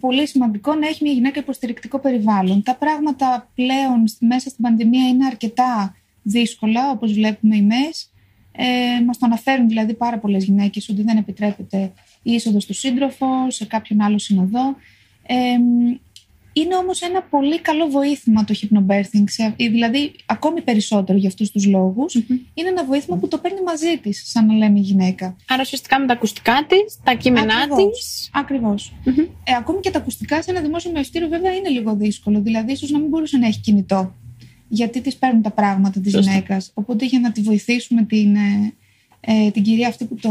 πολύ 0.00 0.26
σημαντικό 0.26 0.74
να 0.74 0.86
έχει 0.86 1.04
μια 1.04 1.12
γυναίκα 1.12 1.40
υποστηρικτικό 1.40 1.98
περιβάλλον. 1.98 2.62
Τα 2.62 2.76
πράγματα 2.76 3.50
πλέον 3.54 4.04
μέσα 4.18 4.50
στην 4.50 4.64
πανδημία 4.64 5.08
είναι 5.08 5.26
αρκετά 5.26 5.96
δύσκολα, 6.22 6.90
όπως 6.90 7.12
βλέπουμε 7.12 7.56
οι 7.56 7.62
ΜΕΣ. 7.62 8.10
Ε, 8.52 9.04
μας 9.06 9.18
το 9.18 9.26
αναφέρουν 9.26 9.68
δηλαδή 9.68 9.94
πάρα 9.94 10.18
πολλές 10.18 10.44
γυναίκες 10.44 10.88
ότι 10.88 11.02
δεν 11.02 11.16
επιτρέπεται 11.16 11.92
η 12.22 12.32
είσοδος 12.32 12.66
του 12.66 12.74
σύντροφο, 12.74 13.50
σε 13.50 13.66
κάποιον 13.66 14.00
άλλο 14.00 14.18
συνοδό. 14.18 14.76
Ε, 15.26 15.36
είναι 16.52 16.76
όμως 16.76 17.00
ένα 17.00 17.22
πολύ 17.22 17.60
καλό 17.60 17.86
βοήθημα 17.86 18.44
το 18.44 18.54
hypnobirthing, 18.60 19.54
δηλαδή 19.56 20.12
ακόμη 20.26 20.60
περισσότερο 20.60 21.18
για 21.18 21.28
αυτούς 21.28 21.50
τους 21.50 21.66
λογους 21.66 22.14
Είναι 22.54 22.68
ένα 22.68 22.84
βοήθημα 22.84 23.16
που 23.16 23.28
το 23.28 23.38
παίρνει 23.38 23.62
μαζί 23.62 23.98
της, 24.02 24.22
σαν 24.26 24.46
να 24.46 24.54
λέμε 24.54 24.78
η 24.78 24.82
γυναίκα. 24.82 25.36
Άρα 25.48 25.62
ουσιαστικά 25.62 26.00
με 26.00 26.06
τα 26.06 26.12
ακουστικά 26.12 26.66
της, 26.68 26.98
τα 27.04 27.14
κείμενά 27.14 27.68
της. 27.68 28.30
Ακριβώς. 28.32 28.92
Ε, 29.44 29.54
ακόμη 29.58 29.80
και 29.80 29.90
τα 29.90 29.98
ακουστικά 29.98 30.42
σε 30.42 30.50
ένα 30.50 30.60
δημόσιο 30.60 30.90
μεστήριο 30.90 31.28
βέβαια 31.28 31.54
είναι 31.54 31.68
λίγο 31.68 31.96
δύσκολο, 31.96 32.40
δηλαδή 32.40 32.72
ίσως 32.72 32.90
να 32.90 32.98
μην 32.98 33.08
μπορούσε 33.08 33.36
να 33.36 33.46
έχει 33.46 33.60
κινητό. 33.60 34.14
Γιατί 34.68 35.00
τις 35.00 35.16
παίρνουν 35.16 35.42
τα 35.42 35.50
πράγματα 35.50 36.00
της 36.00 36.14
γυναίκας. 36.14 36.70
Οπότε 36.74 37.04
για 37.04 37.20
να 37.20 37.32
τη 37.32 37.40
βοηθήσουμε 37.40 38.02
την, 38.02 38.34
ε, 38.34 38.74
ε, 39.20 39.50
την 39.50 39.62
κυρία 39.62 39.88
αυτή 39.88 40.04
που 40.04 40.14
το, 40.14 40.30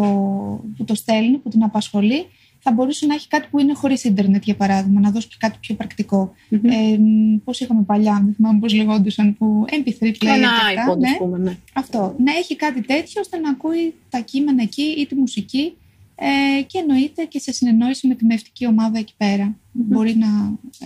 που 0.78 0.84
το 0.84 0.96
στέλνει, 0.96 1.38
που 1.38 1.50
την 1.50 1.64
απασχολεί, 1.64 2.26
θα 2.64 2.72
μπορούσε 2.72 3.06
να 3.06 3.14
έχει 3.14 3.28
κάτι 3.28 3.48
που 3.52 3.60
είναι 3.60 3.74
χωρίς 3.74 4.04
ίντερνετ, 4.04 4.44
για 4.44 4.56
παράδειγμα, 4.56 5.00
να 5.00 5.12
δώσει 5.12 5.28
και 5.28 5.36
κάτι 5.40 5.58
πιο 5.60 5.76
πρακτικό. 5.76 6.34
Mm-hmm. 6.52 6.60
Ε, 6.64 6.98
πώς 7.44 7.60
είχαμε 7.60 7.84
παλιά, 7.84 8.22
δεν 8.26 8.34
θυμάμαι 8.34 8.60
πώς 8.60 8.74
λεγόντουσαν, 8.74 9.38
που 9.38 9.66
MP3 9.70 10.04
player. 10.04 10.16
Ένα 10.20 10.50
iPod, 10.90 10.98
ναι. 10.98 11.16
πούμε, 11.18 11.38
ναι. 11.38 11.58
Αυτό. 11.74 12.16
Να 12.24 12.32
έχει 12.32 12.56
κάτι 12.56 12.82
τέτοιο 12.82 13.22
ώστε 13.22 13.38
να 13.38 13.50
ακούει 13.50 13.94
τα 14.10 14.20
κείμενα 14.20 14.62
εκεί 14.62 14.82
ή 14.82 15.06
τη 15.06 15.16
μουσική 15.16 15.74
ε, 16.16 16.62
και 16.62 16.80
εννοείται 16.80 17.26
και 17.26 17.40
σε 17.40 17.52
συνεννόηση 17.52 18.08
με 18.08 18.16
τη 18.16 18.26
μευτική 18.26 18.66
ομάδα 18.68 19.00
εκεί 19.00 19.14
πέρα. 19.18 19.48
Mm-hmm. 19.56 19.70
Μπορεί 19.74 20.16
να 20.16 20.28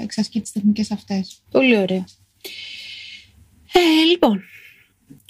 εξασκεί 0.02 0.42
τις 0.42 0.52
τεχνικές 0.52 0.92
αυτές. 0.92 1.42
Πολύ 1.52 1.78
ωραία. 1.78 2.06
Ε, 3.74 4.04
λοιπόν, 4.10 4.42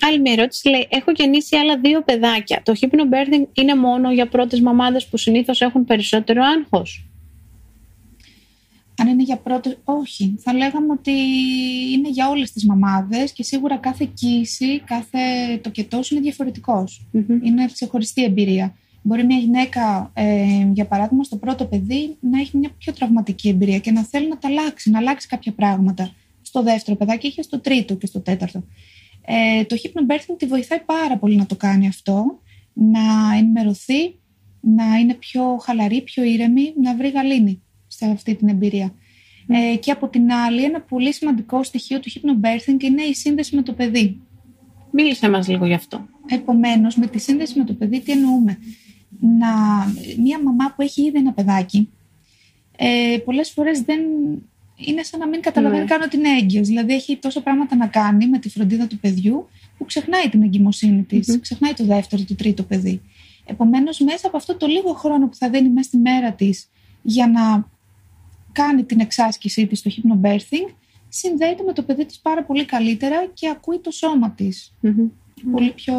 Άλλη 0.02 0.20
μια 0.20 0.32
ερώτηση 0.32 0.70
λέει: 0.70 0.88
Έχω 0.90 1.12
γεννήσει 1.16 1.56
άλλα 1.56 1.80
δύο 1.80 2.04
παιδάκια. 2.04 2.62
Το 2.66 2.74
hypnobirthing 2.80 3.48
είναι 3.54 3.76
μόνο 3.76 4.12
για 4.12 4.28
πρώτες 4.28 4.62
μαμάδες 4.62 5.08
που 5.08 5.18
συνήθως 5.18 5.62
έχουν 5.62 5.86
περισσότερο 5.86 6.44
άγχος. 6.44 7.06
Αν 8.98 9.08
είναι 9.08 9.24
για 9.24 9.38
πρώτες, 9.38 9.78
όχι. 9.84 10.36
Θα 10.40 10.54
λέγαμε 10.54 10.92
ότι 10.92 11.12
είναι 11.92 12.10
για 12.10 12.30
όλες 12.30 12.52
τις 12.52 12.66
μαμάδες 12.66 13.32
και 13.32 13.44
σίγουρα 13.44 13.78
κάθε 13.78 14.10
κοίηση, 14.14 14.80
κάθε 14.80 15.20
τοκετός 15.62 16.12
είναι 16.12 16.20
διαφορετικός. 16.20 17.06
Mm-hmm. 17.14 17.40
Είναι 17.44 17.66
ξεχωριστή 17.74 18.24
εμπειρία. 18.24 18.76
Μπορεί 19.02 19.24
μια 19.26 19.38
γυναίκα, 19.38 20.12
ε, 20.14 20.70
για 20.74 20.86
παράδειγμα, 20.86 21.24
στο 21.24 21.36
πρώτο 21.36 21.66
παιδί 21.66 22.18
να 22.20 22.40
έχει 22.40 22.58
μια 22.58 22.70
πιο 22.78 22.94
τραυματική 22.94 23.50
εμπειρία 23.50 23.80
και 23.80 23.92
να 23.92 24.04
θέλει 24.04 24.28
να 24.28 24.38
τα 24.38 24.48
αλλάξει, 24.48 24.90
να 24.90 24.98
αλλάξει 24.98 25.28
κάποια 25.28 25.52
πράγματα. 25.52 26.14
Στο 26.42 26.64
δεύτερο 26.64 26.98
παιδάκι 26.98 27.28
είχε 27.28 27.42
στο 27.42 27.60
τρίτο 27.60 27.96
και 27.96 28.06
στο 28.06 28.20
τέταρτο. 28.20 28.64
Ε, 29.26 29.64
το 29.64 29.76
hypnobirthing 29.84 30.36
τη 30.38 30.46
βοηθάει 30.46 30.80
πάρα 30.80 31.18
πολύ 31.18 31.36
να 31.36 31.46
το 31.46 31.56
κάνει 31.56 31.88
αυτό, 31.88 32.40
να 32.74 33.36
ενημερωθεί, 33.38 34.20
να 34.62 34.96
είναι 35.00 35.14
πιο 35.14 35.58
χαλαρή, 35.58 36.02
πιο 36.02 36.24
ήρεμη, 36.24 36.74
να 36.82 36.96
βρει 36.96 37.10
γαλήνη 37.10 37.62
σε 37.88 38.06
αυτή 38.06 38.36
την 38.36 38.48
εμπειρία. 38.48 38.94
Ε, 39.48 39.76
και 39.76 39.92
από 39.92 40.08
την 40.08 40.32
άλλη, 40.32 40.64
ένα 40.64 40.82
πολύ 40.82 41.14
σημαντικό 41.14 41.64
στοιχείο 41.64 42.00
του 42.00 42.12
hypnobirthing 42.12 42.84
είναι 42.84 43.02
η 43.02 43.14
σύνδεση 43.14 43.56
με 43.56 43.62
το 43.62 43.74
παιδί. 43.74 44.20
Μίλησε 44.92 45.30
μας 45.30 45.48
λίγο 45.48 45.66
γι' 45.66 45.74
αυτό. 45.74 46.08
Επομένως, 46.28 46.96
με 46.96 47.08
τη 47.08 47.20
σύνδεση 47.20 47.58
με 47.58 47.66
το 47.66 47.74
παιδί 47.74 48.00
τι 48.00 48.12
εννοούμε; 48.12 48.58
Να, 49.20 49.48
μια 50.22 50.42
μαμά 50.44 50.74
που 50.76 50.82
έχει 50.82 51.02
ήδη 51.02 51.18
ένα 51.18 51.34
παιδάκι, 51.34 51.90
ε, 52.78 53.18
πολλές 53.26 53.50
φορές 53.50 53.82
δεν 53.82 54.00
είναι 54.76 55.04
σαν 55.04 55.20
να 55.20 55.28
μην 55.28 55.42
καταλαβαίνει 55.42 55.82
ναι. 55.82 55.88
καν 55.88 56.02
ότι 56.02 56.18
είναι 56.18 56.30
έγκυος. 56.30 56.68
Δηλαδή 56.68 56.94
έχει 56.94 57.18
τόσα 57.18 57.42
πράγματα 57.42 57.76
να 57.76 57.88
κάνει 57.88 58.28
με 58.28 58.40
τη 58.40 58.50
φροντίδα 58.50 58.88
του 58.88 59.00
παιδιού 59.00 59.48
που 59.78 59.86
ξεχνάει 59.86 60.30
την 60.30 60.42
εγκυμοσύνη 60.42 61.04
της, 61.04 61.36
mm 61.36 61.40
ξεχνάει 61.42 61.74
το 61.74 61.86
δεύτερο, 61.86 62.24
το 62.24 62.36
τρίτο 62.36 62.64
παιδί. 62.64 63.02
Επομένως, 63.46 64.00
μέσα 64.00 64.28
από 64.28 64.38
αυτό 64.38 64.56
το 64.56 64.68
λίγο 64.68 64.94
χρόνο 64.94 65.28
που 65.28 65.36
θα 65.36 65.50
δίνει 65.50 65.70
μέσα 65.70 65.88
στη 65.88 65.98
μέρα 65.98 66.32
της 66.34 66.70
για 67.02 67.28
να 67.28 67.70
κάνει 68.52 68.84
την 68.84 69.00
εξάσκησή 69.00 69.68
της 69.68 69.80
στο 69.80 69.92
hypnobirthing, 69.96 70.74
συνδέεται 71.10 71.64
με 71.64 71.74
το 71.74 71.84
παιδί 71.84 72.06
της 72.06 72.20
πάρα 72.20 72.44
πολύ 72.44 72.66
καλύτερα 72.66 73.26
και 73.34 73.50
ακούει 73.50 73.80
το 73.80 73.92
σώμα 73.92 74.32
της 74.32 74.74
πολύ 75.52 75.72
πιο. 75.72 75.94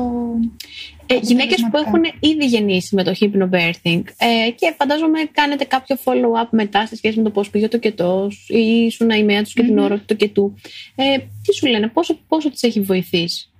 Ε, 1.07 1.19
Γυναίκες 1.23 1.67
που 1.71 1.77
έχουν 1.77 2.03
ήδη 2.21 2.47
γεννήσει 2.47 2.95
με 2.95 3.05
το 3.05 3.13
hypnobirthing 3.21 4.03
ε, 4.17 4.51
και 4.51 4.75
φαντάζομαι 4.79 5.19
κάνετε 5.33 5.65
κάποιο 5.65 5.97
follow-up 6.05 6.49
μετά 6.51 6.87
σε 6.87 6.97
σχέση 6.97 7.17
με 7.17 7.23
το 7.23 7.31
πώς 7.31 7.51
πήγε 7.51 7.69
το 7.69 7.79
κετό 7.79 8.31
ή 8.47 8.85
ήσουν 8.87 9.11
ημέρα 9.11 9.43
τους 9.43 9.53
και 9.53 9.63
την 9.63 9.79
ώρα 9.79 9.97
του 9.97 10.05
το 10.07 10.15
κετού. 10.15 10.55
Ε, 10.95 11.19
τι 11.19 11.55
σου 11.55 11.67
λένε, 11.67 11.89
πόσο, 11.89 12.19
πόσο 12.29 12.51
τις 12.51 12.63
έχει 12.63 12.81
βοηθήσει; 12.81 13.51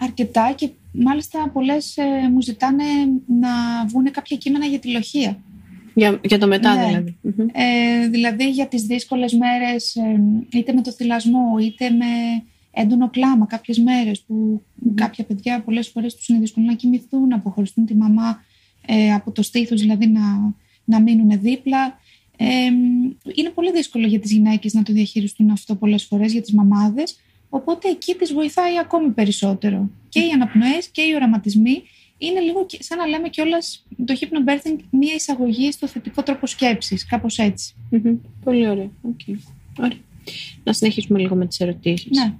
Αρκετά 0.00 0.52
και 0.56 0.68
μάλιστα 0.92 1.50
πολλές 1.52 1.96
ε, 1.96 2.28
μου 2.32 2.42
ζητάνε 2.42 2.84
να 3.40 3.48
βγουν 3.88 4.10
κάποια 4.10 4.36
κείμενα 4.36 4.64
για 4.66 4.78
τη 4.78 4.90
λοχεία. 4.90 5.38
Για, 5.94 6.20
για 6.24 6.38
το 6.38 6.46
μετά 6.46 6.74
ναι. 6.74 6.86
δηλαδή. 6.86 7.16
Ε, 7.52 8.08
δηλαδή 8.08 8.50
για 8.50 8.66
τις 8.66 8.82
δύσκολες 8.82 9.32
μέρες 9.32 9.94
ε, 9.94 10.58
είτε 10.58 10.72
με 10.72 10.82
το 10.82 10.92
θυλασμό 10.92 11.56
είτε 11.60 11.90
με 11.90 12.06
έντονο 12.70 13.10
κλάμα 13.10 13.46
κάποιες 13.46 13.78
μέρες 13.78 14.20
που 14.20 14.62
κάποια 14.94 15.24
παιδιά 15.24 15.62
πολλές 15.62 15.88
φορές 15.88 16.14
τους 16.14 16.28
είναι 16.28 16.38
δύσκολο 16.38 16.66
να 16.66 16.74
κοιμηθούν, 16.74 17.28
να 17.28 17.36
αποχωριστούν 17.36 17.86
τη 17.86 17.94
μαμά 17.94 18.44
ε, 18.86 19.12
από 19.12 19.30
το 19.30 19.42
στήθος, 19.42 19.80
δηλαδή 19.80 20.06
να, 20.06 20.54
να 20.84 21.00
μείνουν 21.00 21.40
δίπλα. 21.40 22.00
Ε, 22.36 22.46
είναι 23.34 23.50
πολύ 23.54 23.72
δύσκολο 23.72 24.06
για 24.06 24.20
τις 24.20 24.32
γυναίκες 24.32 24.72
να 24.72 24.82
το 24.82 24.92
διαχειριστούν 24.92 25.50
αυτό 25.50 25.74
πολλές 25.74 26.04
φορές 26.04 26.32
για 26.32 26.40
τις 26.40 26.52
μαμάδες. 26.52 27.18
Οπότε 27.48 27.88
εκεί 27.88 28.14
τις 28.14 28.32
βοηθάει 28.32 28.78
ακόμη 28.78 29.10
περισσότερο. 29.10 29.90
Και 30.08 30.20
οι 30.20 30.30
αναπνοές 30.30 30.88
και 30.88 31.02
οι 31.02 31.14
οραματισμοί 31.14 31.82
είναι 32.18 32.40
λίγο 32.40 32.66
σαν 32.78 32.98
να 32.98 33.06
λέμε 33.06 33.28
κιόλας 33.28 33.86
το 34.04 34.14
hypnobirthing 34.20 34.76
μια 34.90 35.14
εισαγωγή 35.14 35.72
στο 35.72 35.86
θετικό 35.86 36.22
τρόπο 36.22 36.46
σκέψης 36.46 37.06
κάπως 37.06 37.38
Πολύ 38.44 38.68
ωραία. 38.68 38.90
Okay. 39.04 39.34
ωραία 39.78 39.98
να 40.64 40.72
συνεχίσουμε 40.72 41.18
λίγο 41.18 41.34
με 41.34 41.46
τις 41.46 41.60
ερωτήσεις. 41.60 42.18
Ναι. 42.18 42.34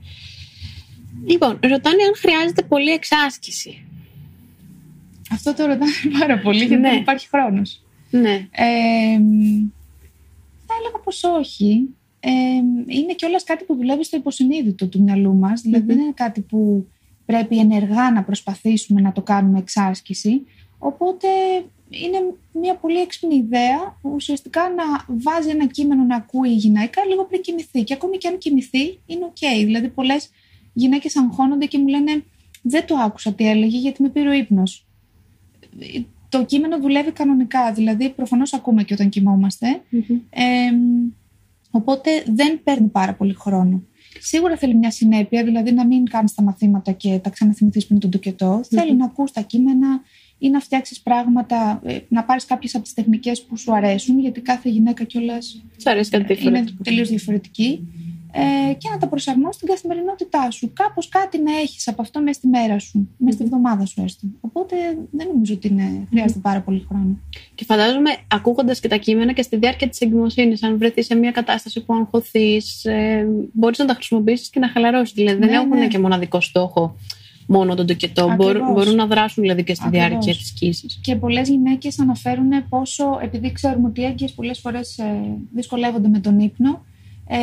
Λοιπόν, 1.26 1.58
ρωτάνε 1.62 2.02
αν 2.02 2.16
χρειάζεται 2.16 2.62
πολύ 2.62 2.90
εξάσκηση. 2.90 3.82
Αυτό 5.30 5.54
το 5.54 5.66
ρωτάνε 5.66 5.92
πάρα 6.18 6.38
πολύ 6.38 6.58
γιατί 6.58 6.74
ναι. 6.74 6.88
δεν 6.88 6.98
υπάρχει 6.98 7.28
χρόνος. 7.28 7.82
Ναι. 8.10 8.48
Ε, 8.50 9.18
θα 10.66 10.74
έλεγα 10.80 10.98
πως 11.04 11.24
όχι. 11.24 11.88
Ε, 12.20 12.30
είναι 12.86 13.14
κιόλας 13.16 13.44
κάτι 13.44 13.64
που 13.64 13.74
δουλεύει 13.76 14.04
στο 14.04 14.16
υποσυνείδητο 14.16 14.86
του 14.86 15.02
μυαλού 15.02 15.34
μας. 15.34 15.60
Δηλαδή 15.60 15.86
δεν 15.86 15.98
είναι 15.98 16.12
κάτι 16.14 16.40
που 16.40 16.88
πρέπει 17.26 17.58
ενεργά 17.58 18.10
να 18.12 18.22
προσπαθήσουμε 18.22 19.00
να 19.00 19.12
το 19.12 19.22
κάνουμε 19.22 19.58
εξάσκηση. 19.58 20.42
Οπότε 20.78 21.28
είναι 21.88 22.18
μια 22.52 22.74
πολύ 22.76 22.98
έξυπνη 23.00 23.34
ιδέα 23.34 23.98
ουσιαστικά 24.02 24.62
να 24.62 24.84
βάζει 25.06 25.48
ένα 25.48 25.66
κείμενο 25.66 26.04
να 26.04 26.16
ακούει 26.16 26.50
η 26.50 26.54
γυναίκα 26.54 27.04
λίγο 27.04 27.24
πριν 27.24 27.40
κοιμηθεί. 27.40 27.84
Και 27.84 27.94
ακόμη 27.94 28.16
και 28.16 28.28
αν 28.28 28.38
κοιμηθεί, 28.38 29.00
είναι 29.06 29.32
OK. 29.34 29.64
Δηλαδή, 29.64 29.88
πολλές 29.88 30.30
γυναίκες 30.72 31.16
αγχώνονται 31.16 31.66
και 31.66 31.78
μου 31.78 31.86
λένε 31.86 32.24
Δεν 32.62 32.86
το 32.86 32.96
άκουσα 32.96 33.32
τι 33.32 33.48
έλεγε 33.48 33.78
γιατί 33.78 34.02
με 34.02 34.08
πήρε 34.08 34.28
ο 34.28 34.32
ύπνος. 34.32 34.86
Το 36.28 36.44
κείμενο 36.44 36.80
δουλεύει 36.80 37.10
κανονικά. 37.12 37.72
Δηλαδή, 37.72 38.10
προφανώς 38.10 38.52
ακούμε 38.52 38.82
και 38.82 38.94
όταν 38.94 39.08
Ε, 40.30 40.42
οπότε 41.70 42.10
δεν 42.26 42.62
παίρνει 42.62 42.88
πάρα 42.88 43.14
πολύ 43.14 43.34
χρόνο. 43.34 43.82
Σίγουρα 44.20 44.56
θέλει 44.56 44.74
μια 44.74 44.90
συνέπεια, 44.90 45.44
δηλαδή 45.44 45.72
να 45.72 45.86
μην 45.86 46.04
κάνει 46.04 46.28
τα 46.34 46.42
μαθήματα 46.42 46.92
και 46.92 47.18
τα 47.18 47.30
ξαναθυμηθείς 47.30 47.86
πριν 47.86 47.98
τον 47.98 48.10
τοκετό. 48.10 48.60
Θέλει 48.68 48.94
να 48.94 49.04
ακούς 49.04 49.32
τα 49.32 49.40
κείμενα, 49.40 50.00
ή 50.38 50.48
να 50.48 50.60
φτιάξεις 50.60 51.00
πράγματα, 51.00 51.80
ε, 51.84 51.98
να 52.08 52.24
πάρεις 52.24 52.44
κάποιες 52.44 52.74
από 52.74 52.84
τις 52.84 52.94
τεχνικές 52.94 53.42
που 53.42 53.56
σου 53.56 53.74
αρέσουν, 53.74 54.20
γιατί 54.20 54.40
κάθε 54.40 54.68
γυναίκα 54.68 55.04
κιόλας 55.04 55.62
είναι 56.46 56.64
τελείως 56.82 57.08
διαφορετική. 57.08 57.88
Ε, 58.32 58.72
και 58.72 58.88
να 58.90 58.98
τα 58.98 59.06
προσαρμόσεις 59.06 59.54
στην 59.54 59.68
καθημερινότητά 59.68 60.50
σου. 60.50 60.72
Κάπως 60.72 61.08
κάτι 61.08 61.42
να 61.42 61.58
έχεις 61.58 61.88
από 61.88 62.02
αυτό 62.02 62.20
μέσα 62.20 62.32
στη 62.32 62.46
μέρα 62.48 62.78
σου, 62.78 63.08
μέσα 63.16 63.36
στη 63.36 63.46
βδομάδα 63.46 63.86
σου 63.86 64.02
έστω. 64.04 64.26
Οπότε 64.40 64.76
δεν 65.10 65.26
νομίζω 65.26 65.54
ότι 65.54 65.68
είναι, 65.68 66.06
χρειάζεται 66.10 66.40
πάρα 66.42 66.60
πολύ 66.60 66.84
χρόνο. 66.88 67.18
Και 67.54 67.64
φαντάζομαι, 67.64 68.10
ακούγοντας 68.28 68.80
και 68.80 68.88
τα 68.88 68.96
κείμενα 68.96 69.32
και 69.32 69.42
στη 69.42 69.56
διάρκεια 69.56 69.88
της 69.88 70.00
εγκυμοσύνης, 70.00 70.62
αν 70.62 70.78
βρεθείς 70.78 71.06
σε 71.06 71.14
μια 71.14 71.30
κατάσταση 71.30 71.84
που 71.84 71.94
αγχωθείς, 71.94 72.84
ε, 72.84 73.26
μπορείς 73.52 73.78
να 73.78 73.84
τα 73.84 73.94
χρησιμοποιήσεις 73.94 74.48
και 74.50 74.60
να 74.60 74.68
χαλαρώσεις. 74.68 75.14
Δηλαδή, 75.14 75.38
δεν 75.38 75.48
ναι, 75.48 75.56
έχουν 75.56 75.78
ναι. 75.78 75.88
και 75.88 75.98
μοναδικό 75.98 76.40
στόχο 76.40 76.96
μόνο 77.48 77.74
τον 77.74 77.86
τοκετό. 77.86 78.34
Μπορούν, 78.36 78.72
μπορούν 78.72 78.94
να 78.94 79.06
δράσουν 79.06 79.42
δηλαδή 79.42 79.64
και 79.64 79.74
στη 79.74 79.84
Ακριβώς. 79.86 80.08
διάρκεια 80.08 80.34
της 80.34 80.50
κοίηση. 80.50 80.86
Και 81.00 81.16
πολλές 81.16 81.48
γυναίκες 81.48 81.98
αναφέρουν 81.98 82.68
πόσο, 82.68 83.18
επειδή 83.22 83.52
ξέρουμε 83.52 83.88
ότι 83.88 84.00
οι 84.00 84.04
έγκυες 84.04 84.32
πολλές 84.32 84.58
φορές 84.58 84.98
ε, 84.98 85.04
δυσκολεύονται 85.54 86.08
με 86.08 86.18
τον 86.18 86.38
ύπνο, 86.38 86.84
ε, 87.30 87.38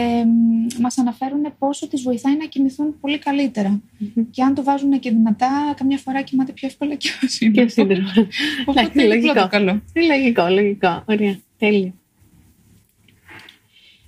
μας 0.81 0.97
αναφέρουν 0.97 1.53
πόσο 1.59 1.87
τις 1.87 2.01
βοηθάει 2.01 2.37
να 2.37 2.45
κοιμηθούν 2.45 2.99
πολύ 2.99 3.19
καλύτερα. 3.19 3.81
Mm-hmm. 3.81 4.25
Και 4.31 4.43
αν 4.43 4.53
το 4.53 4.63
βάζουν 4.63 4.99
και 4.99 5.09
δυνατά, 5.09 5.73
καμιά 5.77 5.97
φορά 5.97 6.21
κοιμάται 6.21 6.51
πιο 6.51 6.67
εύκολα 6.67 6.95
και 6.95 7.09
ο 7.23 7.27
σύντροφο. 7.27 7.67
Και 7.67 7.81
ο 7.81 7.85
σύντροφος. 7.85 8.27
Οπότε 8.65 8.91
είναι 8.93 9.07
λογικό. 9.07 9.47
καλό. 9.47 9.81
Λογικό, 10.07 10.47
λογικό. 10.49 11.03
Ωραία. 11.05 11.39
Τέλειο. 11.57 11.93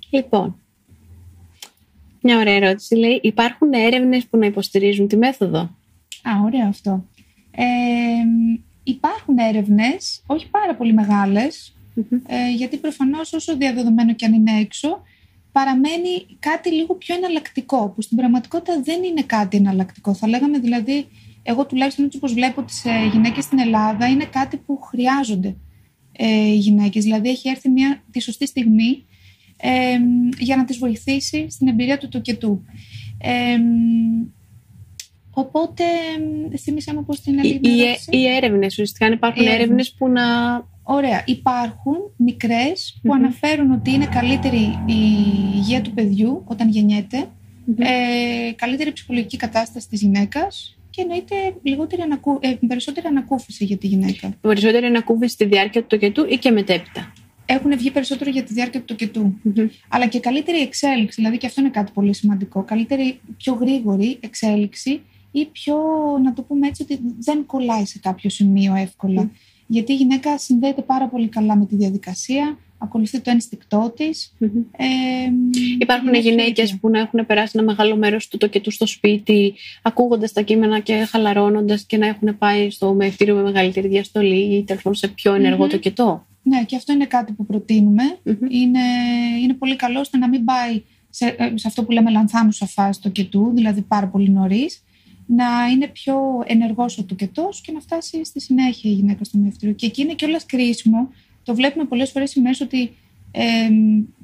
Λοιπόν, 0.10 0.60
μια 2.22 2.38
ωραία 2.38 2.54
ερώτηση 2.54 2.96
λέει: 2.96 3.20
Υπάρχουν 3.24 3.74
έρευνες 3.74 4.26
που 4.26 4.38
να 4.38 4.46
υποστηρίζουν 4.46 5.08
τη 5.08 5.18
μέθοδο; 5.18 5.77
Α, 6.30 6.42
ωραίο 6.44 6.68
αυτό. 6.68 7.06
Ε, 7.52 7.64
υπάρχουν 8.84 9.38
έρευνες, 9.38 10.24
όχι 10.26 10.50
πάρα 10.50 10.76
πολύ 10.76 10.94
ε, 12.28 12.52
γιατί 12.56 12.78
προφανώς 12.78 13.34
όσο 13.34 13.58
διαδεδομένο 13.58 14.14
και 14.14 14.26
αν 14.26 14.34
είναι 14.34 14.60
έξω, 14.60 15.02
παραμένει 15.52 16.26
κάτι 16.40 16.72
λίγο 16.72 16.96
πιο 16.96 17.16
εναλλακτικό, 17.16 17.90
που 17.90 18.02
στην 18.02 18.18
πραγματικότητα 18.18 18.82
δεν 18.82 19.04
είναι 19.04 19.22
κάτι 19.22 19.58
εναλλακτικό. 19.58 20.14
Θα 20.14 20.28
λέγαμε 20.28 20.60
δηλαδή, 20.60 21.08
εγώ 21.44 21.66
τουλάχιστον 21.66 22.06
έτσι 22.06 22.18
όπως 22.18 22.34
βλέπω 22.34 22.64
τις 22.64 22.86
ε, 22.86 23.10
γυναίκες 23.12 23.44
στην 23.44 23.60
Ελλάδα, 23.60 24.08
είναι 24.08 24.26
κάτι 24.26 24.58
που 24.58 24.78
χρειάζονται 24.82 25.56
ε, 26.12 26.28
οι 26.28 26.58
γυναίκες. 26.58 27.04
Δηλαδή 27.04 27.30
έχει 27.30 27.50
έρθει 27.50 27.70
μια, 27.70 28.04
τη 28.12 28.22
σωστή 28.22 28.48
στιγμή 28.48 29.06
ε, 29.58 29.98
για 30.40 30.56
να 30.56 30.66
τις 30.66 30.78
βοηθήσει 30.78 31.50
στην 31.50 31.68
εμπειρία 31.68 31.98
του 31.98 32.08
τοκετού. 32.08 32.64
Ε, 33.18 33.58
Οπότε, 35.40 35.84
θυμίσαι 36.60 36.94
μου 36.94 37.06
πώς 37.06 37.20
την 37.22 37.34
οι, 37.34 37.40
έλεγε. 37.40 37.70
οι, 37.70 37.98
οι 38.10 38.28
έρευνες, 38.28 38.72
ουσιαστικά 38.72 39.06
αν 39.06 39.12
υπάρχουν 39.14 39.44
Οι 39.44 39.50
έρευνες 39.50 39.94
που 39.94 40.08
να... 40.10 40.24
Ωραία. 40.84 41.24
Υπάρχουν 41.26 41.96
μικρές 42.18 43.00
που 43.02 43.14
Μμμ. 43.14 43.24
αναφέρουν 43.24 43.72
ότι 43.72 43.92
είναι 43.92 44.06
καλύτερη 44.06 44.80
η 44.86 45.00
υγεία 45.56 45.82
του 45.82 45.94
παιδιού 45.94 46.44
όταν 46.46 46.70
γεννιέται, 46.70 47.18
ε, 47.78 48.52
καλύτερη 48.56 48.92
ψυχολογική 48.92 49.38
κατάσταση 49.38 49.90
της 49.90 50.02
γυναίκας 50.02 50.78
και 50.90 51.02
εννοείται 51.02 51.36
λιγότερη 51.62 52.02
ανακού, 52.02 52.40
ε, 52.42 52.54
περισσότερη 52.68 53.08
ανακούφιση 53.08 53.66
για 53.66 53.78
τη 53.78 53.88
γυναίκα. 53.88 54.34
Περισσότερη 54.42 54.86
ανακούφιση 54.86 55.34
στη 55.34 55.46
διάρκεια 55.46 55.82
του 55.82 55.88
τοκετού 55.88 56.26
ή 56.30 56.38
και 56.38 56.52
μετέπειτα; 56.52 57.14
Έχουν 57.46 57.78
βγει 57.78 57.92
περισσότερο 57.92 58.30
για 58.30 58.44
τη 58.44 58.54
διάρκεια 58.54 58.80
του 58.80 58.86
τοκετού. 58.86 59.40
Αλλά 59.88 60.08
και 60.08 60.20
καλύτερη 60.20 60.60
εξέλιξη, 60.60 61.22
δηλαδή 61.22 61.38
και 61.38 61.46
αυτό 61.46 61.62
είναι 61.62 61.70
κάτι 61.70 61.92
πολύ 61.94 62.14
σημαντικό. 62.14 62.64
Καλύτερη, 62.64 63.20
πιο 63.38 63.54
γρήγορη 63.54 64.18
εξέλιξη 64.20 65.02
ή 65.40 65.46
πιο, 65.46 65.76
να 66.24 66.34
το 66.34 66.42
πούμε 66.42 66.68
έτσι, 66.68 66.84
ότι 66.84 67.00
δεν 67.20 67.46
κολλάει 67.46 67.86
σε 67.86 68.00
κάποιο 68.00 68.30
σημείο 68.30 68.76
εύκολα. 68.76 69.22
Μμ. 69.22 69.30
Γιατί 69.68 69.92
η 69.92 69.96
γυναίκα 69.96 70.38
συνδέεται 70.38 70.82
πάρα 70.82 71.08
πολύ 71.08 71.28
καλά 71.28 71.56
με 71.58 71.66
τη 71.66 71.76
διαδικασία, 71.76 72.58
ακολουθεί 72.78 73.20
το 73.20 73.30
ένστικτό 73.30 73.94
της. 73.96 74.34
Ε, 74.72 74.86
Υπάρχουν 75.80 76.08
είναι 76.08 76.20
πιο 76.20 76.30
γυναίκες 76.30 76.64
ίδια. 76.66 76.78
που 76.82 76.90
να 76.90 77.00
έχουν 77.00 77.26
περάσει 77.26 77.52
ένα 77.56 77.66
μεγάλο 77.66 77.96
μέρος 77.96 78.28
του 78.28 78.38
τοκετού 78.38 78.72
στο 78.72 78.86
σπίτι, 78.86 79.54
ακούγοντας 79.82 80.34
τα 80.34 80.42
κείμενα 80.42 80.80
και 80.80 80.94
χαλαρώνοντας 80.94 81.84
και 81.84 81.98
να 81.98 82.08
έχουν 82.08 82.38
πάει 82.38 82.70
στο 82.70 82.94
μεευτήριο 82.94 83.36
με 83.36 83.42
μεγαλύτερη 83.42 83.88
διαστολή 83.88 84.56
ή 84.56 84.64
τέλος 84.64 84.82
πάντων 84.82 84.98
σε 84.98 85.08
πιο 85.08 85.34
ενεργό 85.34 85.64
Μμμ. 85.64 85.70
τοκετό. 85.70 86.26
Ναι, 86.44 86.64
και 86.64 86.76
αυτό 86.76 86.94
είναι 86.94 87.06
κάτι 87.06 87.34
που 87.34 87.46
προτείνουμε. 87.46 88.04
Μμμ. 88.24 88.36
Είναι, 88.50 88.80
είναι 89.42 89.54
πολύ 89.54 89.76
καλό 89.76 90.00
ώστε 90.00 90.18
να 90.18 90.28
μην 90.28 90.44
πάει 90.46 90.84
σε, 91.10 91.26
ε, 91.26 91.52
σε 91.58 91.68
αυτό 91.68 91.84
που 91.84 91.92
λέμε 91.92 92.12
λανθάνουσα 92.12 92.66
φάση 92.66 93.02
το 93.02 93.10
κετού, 93.10 93.52
δηλαδή 93.56 93.82
πάρα 93.82 94.08
πολύ 94.08 94.30
νωρίς, 94.30 94.84
να 95.28 95.68
είναι 95.72 95.88
πιο 95.88 96.44
ενεργός 96.46 96.98
ο 96.98 97.04
τοκετό 97.04 97.50
και 97.62 97.72
να 97.72 97.80
φτάσει 97.80 98.26
στη 98.26 98.40
συνέχεια 98.40 98.92
η 98.92 98.94
γυναίκα 98.94 99.24
στο 99.24 99.38
μεευτήριο. 99.38 99.76
Και 99.76 99.86
εκεί 99.86 100.02
είναι 100.02 100.14
κιόλα 100.14 100.40
κρίσιμο. 100.46 101.10
Το 101.44 101.56
βλέπουμε 101.56 101.86
πολλές 101.86 102.12
φορές 102.12 102.36
οι 102.36 102.42
μέρες 102.42 102.62
ότι 102.62 102.96
ε, 103.32 103.70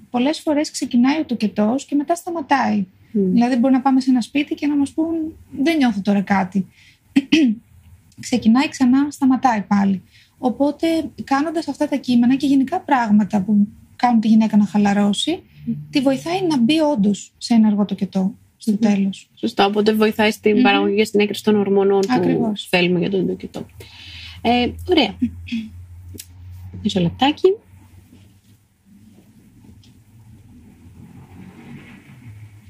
πολλές 0.10 0.40
φορές 0.40 0.72
ξεκινάει 0.72 1.20
ο 1.20 1.26
τοκετό 1.26 1.76
και 1.88 1.96
μετά 1.96 2.16
σταματάει. 2.16 2.86
Δηλαδή, 3.12 3.56
μπορεί 3.56 3.74
να 3.74 3.82
πάμε 3.82 4.02
σε 4.02 4.10
ένα 4.10 4.22
σπίτι 4.22 4.56
και 4.56 4.68
να 4.68 4.76
μας 4.76 4.92
πούν: 4.92 5.16
Δεν 5.60 5.78
νιώθω 5.78 6.02
τώρα 6.02 6.22
κάτι. 6.22 6.68
Ξεκινάει 8.20 8.70
ξανά, 8.70 9.08
σταματάει 9.12 9.62
πάλι. 9.62 10.02
Οπότε, 10.38 10.88
κάνοντας 11.24 11.68
αυτά 11.68 11.88
τα 11.88 11.96
κείμενα 11.96 12.36
και 12.36 12.48
γενικά 12.48 12.80
πράγματα 12.80 13.42
που 13.42 13.68
κάνουν 13.96 14.20
τη 14.20 14.28
γυναίκα 14.28 14.58
να 14.58 14.66
χαλαρώσει, 14.66 15.44
τη 15.90 16.02
βοηθάει 16.02 16.42
να 16.50 16.58
μπει 16.60 16.80
όντως 16.80 17.32
σε 17.38 17.54
ένα 17.54 17.68
αργό 17.68 17.86
τοκετό 17.86 18.36
στο 18.64 18.72
Μμμ. 18.72 18.94
τέλος. 18.94 19.30
Σωστά, 19.36 19.66
οπότε 19.66 19.94
βοηθάει 19.94 20.32
στην 20.32 20.56
Μμμ. 20.56 20.62
παραγωγή 20.62 20.96
και 20.96 21.04
στην 21.04 21.20
έκρηση 21.20 21.44
των 21.44 21.56
ορμονών 21.56 22.00
που 22.00 22.08
Ακριβώς. 22.14 22.68
θέλουμε 22.70 23.00
για 23.00 23.10
τον 23.10 23.28
τοκετό. 23.28 23.66
Ε, 24.42 24.70
ωραία. 24.90 25.16
Μισό 26.84 27.00
λεπτάκι. 27.00 27.48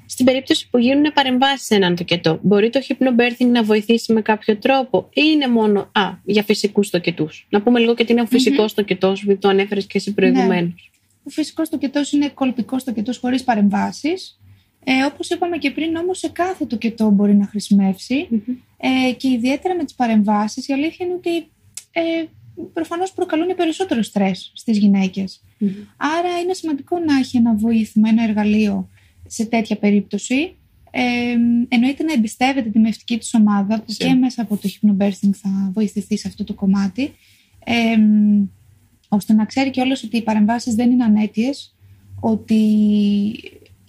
Στην 0.05 0.25
περίπτωση 0.25 0.69
που 0.69 0.77
γίνουν 0.77 1.13
παρεμβάσεις 1.13 1.65
σε 1.65 1.75
έναν 1.75 1.95
τοκετό, 1.95 2.39
μπορεί 2.41 2.69
το 2.69 2.79
hypnobirthing 2.87 3.45
να 3.51 3.63
βοηθήσει 3.63 4.13
με 4.13 4.21
κάποιο 4.21 4.57
τρόπο 4.57 5.09
ή 5.13 5.21
είναι 5.33 5.47
μόνο 5.47 5.89
α, 5.91 6.11
για 6.23 6.43
φυσικούς 6.43 6.89
τοκετού. 6.89 7.29
Να 7.49 7.61
πούμε 7.61 7.79
λίγο 7.79 7.93
και 7.95 8.03
τι 8.05 8.11
είναι 8.11 8.21
ο 8.21 8.25
φυσικός 8.25 8.73
τοκετό, 8.73 9.07
επειδή 9.07 9.35
το 9.35 9.47
ανέφερες 9.47 9.85
και 9.85 9.97
εσύ 9.97 10.13
προηγουμένως. 10.13 10.91
Ο 11.23 11.29
φυσικός 11.29 11.69
τοκετό 11.69 12.01
είναι 12.13 12.29
κολπικός 12.29 12.83
τοκετό 12.83 13.13
χωρίς 13.21 13.43
παρεμβάσεις. 13.43 14.39
Ε, 14.83 15.03
Όπως 15.13 15.29
είπαμε 15.29 15.57
και 15.57 15.71
πριν, 15.71 15.95
όμως 15.95 16.17
σε 16.17 16.29
κάθε 16.29 16.65
τοκετό 16.65 17.09
μπορεί 17.09 17.35
να 17.35 17.45
χρησιμεύσει. 17.45 18.27
Ε, 18.77 19.13
και 19.13 19.27
ιδιαίτερα 19.27 19.75
με 19.75 19.83
τις 19.83 19.93
παρεμβάσεις, 19.93 20.67
η 20.67 20.73
αλήθεια 20.73 21.05
είναι 21.05 21.15
ότι 21.15 21.37
ε, 21.91 22.25
προφανώς 22.73 23.13
προκαλούν 23.13 23.55
περισσότερο 23.55 24.01
στρες 24.01 24.51
στις 24.55 24.77
γυναίκες. 24.77 25.43
Άρα 25.97 26.39
είναι 26.43 26.53
σημαντικό 26.53 26.99
να 26.99 27.17
έχει 27.17 27.37
ένα 27.37 27.55
βοήθημα, 27.55 28.09
ένα 28.09 28.23
εργαλείο 28.23 28.89
σε 29.27 29.45
τέτοια 29.45 29.77
περίπτωση. 29.77 30.55
Ε, 30.91 31.01
εννοείται 31.67 32.03
να 32.03 32.13
εμπιστεύεται 32.13 32.69
τη 32.69 32.79
μευτική 32.79 33.17
της 33.17 33.33
ομάδα 33.33 33.81
που 33.81 33.91
Σίγουρα. 33.91 34.15
και 34.15 34.21
μέσα 34.21 34.41
από 34.41 34.57
το 34.57 34.69
hypnobirthing 34.69 35.29
θα 35.33 35.71
βοηθηθεί 35.73 36.17
σε 36.17 36.27
αυτό 36.27 36.43
το 36.43 36.53
κομμάτι 36.53 37.13
ε, 37.63 37.97
ώστε 39.07 39.33
να 39.33 39.45
ξέρει 39.45 39.69
κιόλας 39.69 40.03
ότι 40.03 40.17
οι 40.17 40.21
παρεμβάσεις 40.21 40.75
δεν 40.75 40.91
είναι 40.91 41.03
ανέτειες 41.03 41.75
ότι 42.19 42.61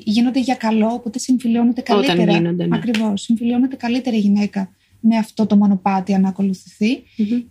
γίνονται 0.04 0.40
για 0.40 0.54
καλό 0.54 0.86
οπότε 0.86 1.18
συμφιλιώνεται 1.18 1.80
Όταν 1.80 2.04
καλύτερα 2.04 2.32
γίνονται, 2.32 2.66
ναι. 2.66 2.76
ακριβώς, 2.76 3.22
συμφιλιώνεται 3.22 3.76
καλύτερα 3.76 4.16
η 4.16 4.20
γυναίκα 4.20 4.70
με 5.00 5.16
αυτό 5.16 5.46
το 5.46 5.56
μονοπάτι 5.56 6.14
αν 6.14 6.24
ακολουθηθεί 6.24 7.02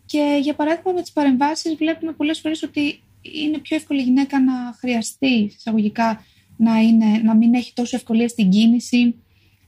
και 0.06 0.40
για 0.42 0.54
παράδειγμα 0.54 0.92
με 0.92 1.02
τις 1.02 1.12
παρεμβάσεις 1.12 1.76
βλέπουμε 1.76 2.12
πολλές 2.12 2.40
φορές 2.40 2.64
ότι 2.64 3.02
είναι 3.22 3.58
πιο 3.58 3.76
εύκολη 3.76 4.00
η 4.00 4.04
γυναίκα 4.04 4.40
να 4.42 4.54
χρειαστεί 4.80 5.52
εισαγωγικά 5.58 6.26
να, 6.58 6.80
είναι, 6.80 7.06
να 7.24 7.36
μην 7.36 7.54
έχει 7.54 7.74
τόσο 7.74 7.96
ευκολία 7.96 8.28
στην 8.28 8.50
κίνηση 8.50 9.16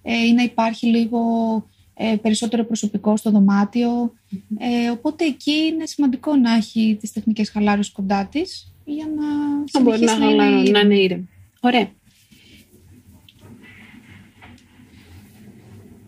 ε, 0.02 0.26
ή 0.26 0.34
να 0.34 0.44
υπάρχει 0.44 0.86
λίγο 0.86 1.20
ε, 1.94 2.16
περισσότερο 2.22 2.66
προσωπικό 2.66 3.18
στο 3.18 3.32
δωμάτιο. 3.32 4.14
Ε, 4.58 4.90
οπότε 4.90 5.26
εκεί 5.26 5.52
είναι 5.52 5.86
σημαντικό 5.86 6.36
να 6.36 6.56
έχει 6.56 6.98
τις 7.00 7.12
τεχνικές 7.12 7.50
χαλάρωσης 7.50 7.92
κοντά 7.94 8.28
της 8.32 8.74
για 8.86 9.06
να 9.16 9.24
Θα 9.72 9.82
μπορεί 9.82 10.00
να, 10.00 10.12
συνεχίσει 10.12 10.38
χαλαρώ, 10.38 10.56
ήρεμη. 10.56 10.70
να 10.70 10.80
είναι 10.80 10.96
ήρεμη. 10.96 11.30
Ωραία. 11.60 11.92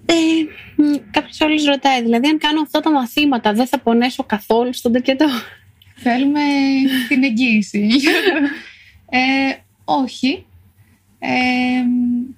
Ε, 0.10 0.14
Κάποιος 1.12 1.42
άλλος 1.42 1.66
ρωτάει, 1.66 2.02
δηλαδή, 2.02 2.28
αν 2.28 2.38
κάνω 2.38 2.62
αυτά 2.62 2.80
τα 2.80 2.92
μαθήματα, 2.92 3.54
δεν 3.54 3.68
θα 3.68 3.80
πονέσω 3.80 4.24
καθόλου 4.24 4.74
στον 4.74 4.94
τοκετό. 4.94 5.26
Θέλουμε 5.96 6.42
την 7.08 7.24
εγγύηση. 7.24 7.90
ε, 9.10 9.20
όχι. 9.86 10.46
Ε, 11.20 11.28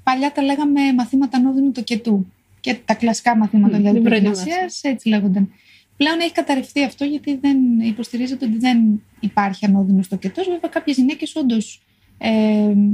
παλιά 0.04 0.32
τα 0.32 0.42
λέγαμε 0.42 0.94
μαθήματα 0.94 1.38
ανώδυνου 1.38 1.72
τοκετού. 1.72 2.32
Και 2.60 2.76
τα 2.86 2.94
κλασικά 2.94 3.38
μαθήματα 3.38 3.78
Μμ, 3.78 3.82
για 3.82 3.92
την 3.92 4.00
την 4.02 4.10
προετοιμασίας. 4.10 4.46
προετοιμασία 4.46 4.90
έτσι 4.92 5.08
λέγονταν. 5.10 5.54
Πλέον 5.98 6.20
έχει 6.20 6.32
καταρρευτεί 6.32 6.84
αυτό 6.84 7.06
γιατί 7.06 7.38
δεν 7.42 7.58
υποστηρίζεται 7.80 8.46
ότι 8.46 8.58
δεν 8.58 9.02
υπάρχει 9.20 9.66
ανώδυνος 9.66 10.08
τοκετός. 10.08 10.46
Βέβαια, 10.48 10.70
κάποιες 10.70 10.98
γυναίκες 10.98 11.36
όντως 11.36 11.82
ε, 12.18 12.30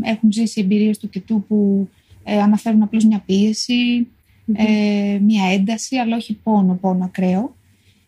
έχουν 0.01 0.31
ζήσει 0.31 0.61
εμπειρίες 0.61 0.97
του 0.99 1.09
κετού 1.09 1.45
που 1.47 1.89
ε, 2.23 2.41
αναφέρουν 2.41 2.81
απλώς 2.81 3.05
μια 3.05 3.23
πίεση, 3.25 4.07
ε, 4.53 5.19
μια 5.21 5.51
ένταση, 5.51 5.95
αλλά 5.95 6.15
όχι 6.15 6.33
πόνο, 6.33 6.75
πόνο 6.75 7.05
ακραίο. 7.05 7.55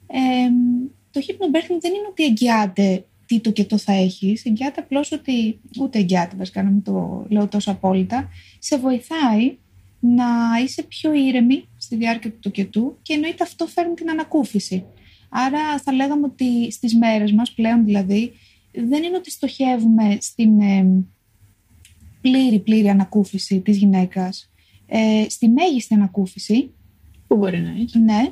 Ε, 0.08 0.50
το 1.12 1.22
hypnobirthing 1.28 1.80
δεν 1.80 1.92
είναι 1.94 2.08
ότι 2.10 2.24
εγγυάται 2.24 3.06
τι 3.26 3.40
το 3.40 3.52
κετό 3.52 3.78
θα 3.78 3.94
έχεις. 3.94 4.46
Εγγυάται 4.46 4.82
απλώς 4.82 5.12
ότι. 5.12 5.60
Ούτε 5.80 6.00
εγγυάται, 6.00 6.36
βασικά, 6.36 6.64
να 6.64 6.70
μην 6.70 6.84
το 6.84 7.26
λέω 7.30 7.48
τόσο 7.48 7.72
απόλυτα. 7.72 8.30
Σε 8.60 8.78
βοηθάει 8.78 9.58
να 10.00 10.26
είσαι 10.64 10.84
πιο 10.84 11.14
ήρεμη 11.14 11.68
στη 11.78 11.96
διάρκεια 11.96 12.32
του 12.32 12.40
τοκετού 12.40 12.98
και 13.02 13.14
εννοείται 13.14 13.44
αυτό 13.44 13.66
φέρνει 13.66 13.94
την 13.94 14.10
ανακούφιση. 14.10 14.84
Άρα 15.30 15.78
θα 15.78 15.92
λέγαμε 15.94 16.26
ότι 16.26 16.72
στις 16.72 16.96
μέρες 16.96 17.32
μας 17.32 17.52
πλέον 17.52 17.86
δηλαδή 17.86 18.32
δεν 18.72 19.04
είναι 19.04 19.18
ότι 19.18 19.32
στοχεύουμε 19.32 20.18
στην 20.22 20.60
ε, 20.60 21.06
πλήρη 22.22 22.60
πλήρη 22.60 22.90
ανακούφιση 22.90 23.60
της 23.60 23.78
γυναίκας, 23.78 24.52
ε, 24.88 25.26
στη 25.30 25.48
μέγιστη 25.48 25.94
ανακούφιση, 25.94 26.72
Πού 27.28 27.36
μπορεί 27.36 27.60
να 27.62 27.70
έχει. 27.82 28.00
ναι, 28.00 28.32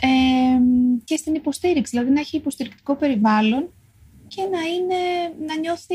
ε, 0.00 0.08
και 1.04 1.16
στην 1.16 1.34
υποστήριξη, 1.34 1.90
δηλαδή 1.96 2.10
να 2.14 2.20
έχει 2.20 2.36
υποστηρικτικό 2.36 2.94
περιβάλλον 2.94 3.68
και 4.28 4.42
να, 4.42 4.58
είναι, 4.60 5.00
να 5.46 5.56
νιώθει 5.60 5.94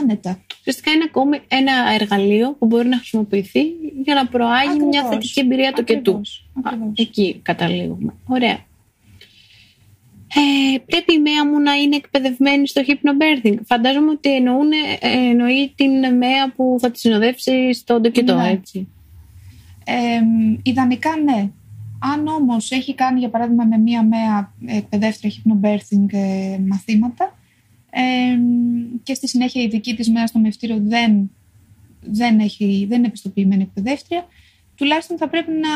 άνετα. 0.00 0.40
Ουσιαστικά 0.58 0.90
είναι 0.90 1.04
ακόμη 1.06 1.40
ένα 1.48 1.72
εργαλείο 2.00 2.52
που 2.58 2.66
μπορεί 2.66 2.88
να 2.88 2.96
χρησιμοποιηθεί 2.96 3.62
για 4.04 4.14
να 4.14 4.26
προάγει 4.26 4.68
μια 4.78 5.00
Ακριβώς. 5.00 5.10
θετική 5.10 5.40
εμπειρία 5.40 5.72
του 5.72 5.84
κετού. 5.84 6.10
Ακριβώς, 6.10 6.46
Α, 6.54 6.60
ακριβώς. 6.64 6.92
Εκεί 6.96 7.40
καταλήγουμε. 7.42 8.14
Ωραία. 8.26 8.64
Ε, 10.74 10.78
πρέπει 10.86 11.14
η 11.14 11.18
ΜΕΑ 11.18 11.46
μου 11.46 11.60
να 11.60 11.72
είναι 11.74 11.96
εκπαιδευμένη 11.96 12.68
στο 12.68 12.82
hypnobirthing. 12.86 13.56
Φαντάζομαι 13.64 14.10
ότι 14.10 14.34
εννοούν, 14.34 14.70
ε, 14.72 15.08
εννοεί 15.30 15.72
την 15.74 16.16
ΜΕΑ 16.16 16.52
που 16.56 16.76
θα 16.80 16.90
τη 16.90 16.98
συνοδεύσει 16.98 17.72
στον 17.72 18.02
τοκετό, 18.02 18.34
Ναι. 18.34 18.48
έτσι. 18.50 18.88
Ε, 19.88 20.20
ιδανικά 20.62 21.16
ναι. 21.16 21.50
Αν 21.98 22.26
όμως 22.26 22.70
έχει 22.70 22.94
κάνει 22.94 23.18
για 23.18 23.28
παράδειγμα 23.28 23.64
με 23.64 23.78
μία 23.78 24.02
μέα 24.02 24.54
εκπαιδεύτρια 24.66 25.32
hypnobirthing 25.32 26.12
ε, 26.12 26.58
μαθήματα 26.66 27.38
ε, 27.90 28.00
και 29.02 29.14
στη 29.14 29.28
συνέχεια 29.28 29.62
η 29.62 29.68
δική 29.68 29.94
της 29.94 30.10
μέα 30.10 30.26
στο 30.26 30.38
μευτήριο 30.38 30.80
δεν, 30.82 31.30
δεν, 32.00 32.38
έχει, 32.38 32.86
δεν 32.88 32.98
είναι 32.98 33.06
επιστοποιημένη 33.06 33.62
εκπαιδεύτρια 33.62 34.26
τουλάχιστον 34.76 35.16
θα 35.18 35.28
πρέπει 35.28 35.50
να 35.50 35.68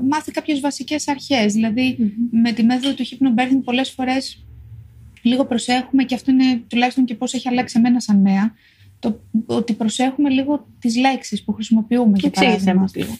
μάθει 0.00 0.30
κάποιες 0.30 0.60
βασικές 0.60 1.08
αρχές. 1.08 1.52
Δηλαδή 1.52 2.14
με 2.30 2.52
τη 2.52 2.62
μέθοδο 2.62 2.94
του 2.94 3.04
hypnobirthing 3.04 3.60
πολλές 3.64 3.90
φορές 3.90 4.44
λίγο 5.22 5.44
προσέχουμε 5.44 6.04
και 6.04 6.14
αυτό 6.14 6.30
είναι 6.30 6.62
τουλάχιστον 6.68 7.04
και 7.04 7.14
πώς 7.14 7.34
έχει 7.34 7.48
αλλάξει 7.48 7.78
εμένα 7.78 8.00
σαν 8.00 8.20
μέα 8.20 8.54
το, 8.98 9.20
ότι 9.46 9.72
προσέχουμε 9.72 10.30
λίγο 10.30 10.66
τις 10.78 10.96
λέξεις 10.96 11.44
που 11.44 11.52
χρησιμοποιούμε 11.52 12.12
για 12.18 12.28
Εξήγησέ 12.28 12.56
παράδειγμα. 12.56 12.80
μας 12.80 12.94
λίγο. 12.94 13.16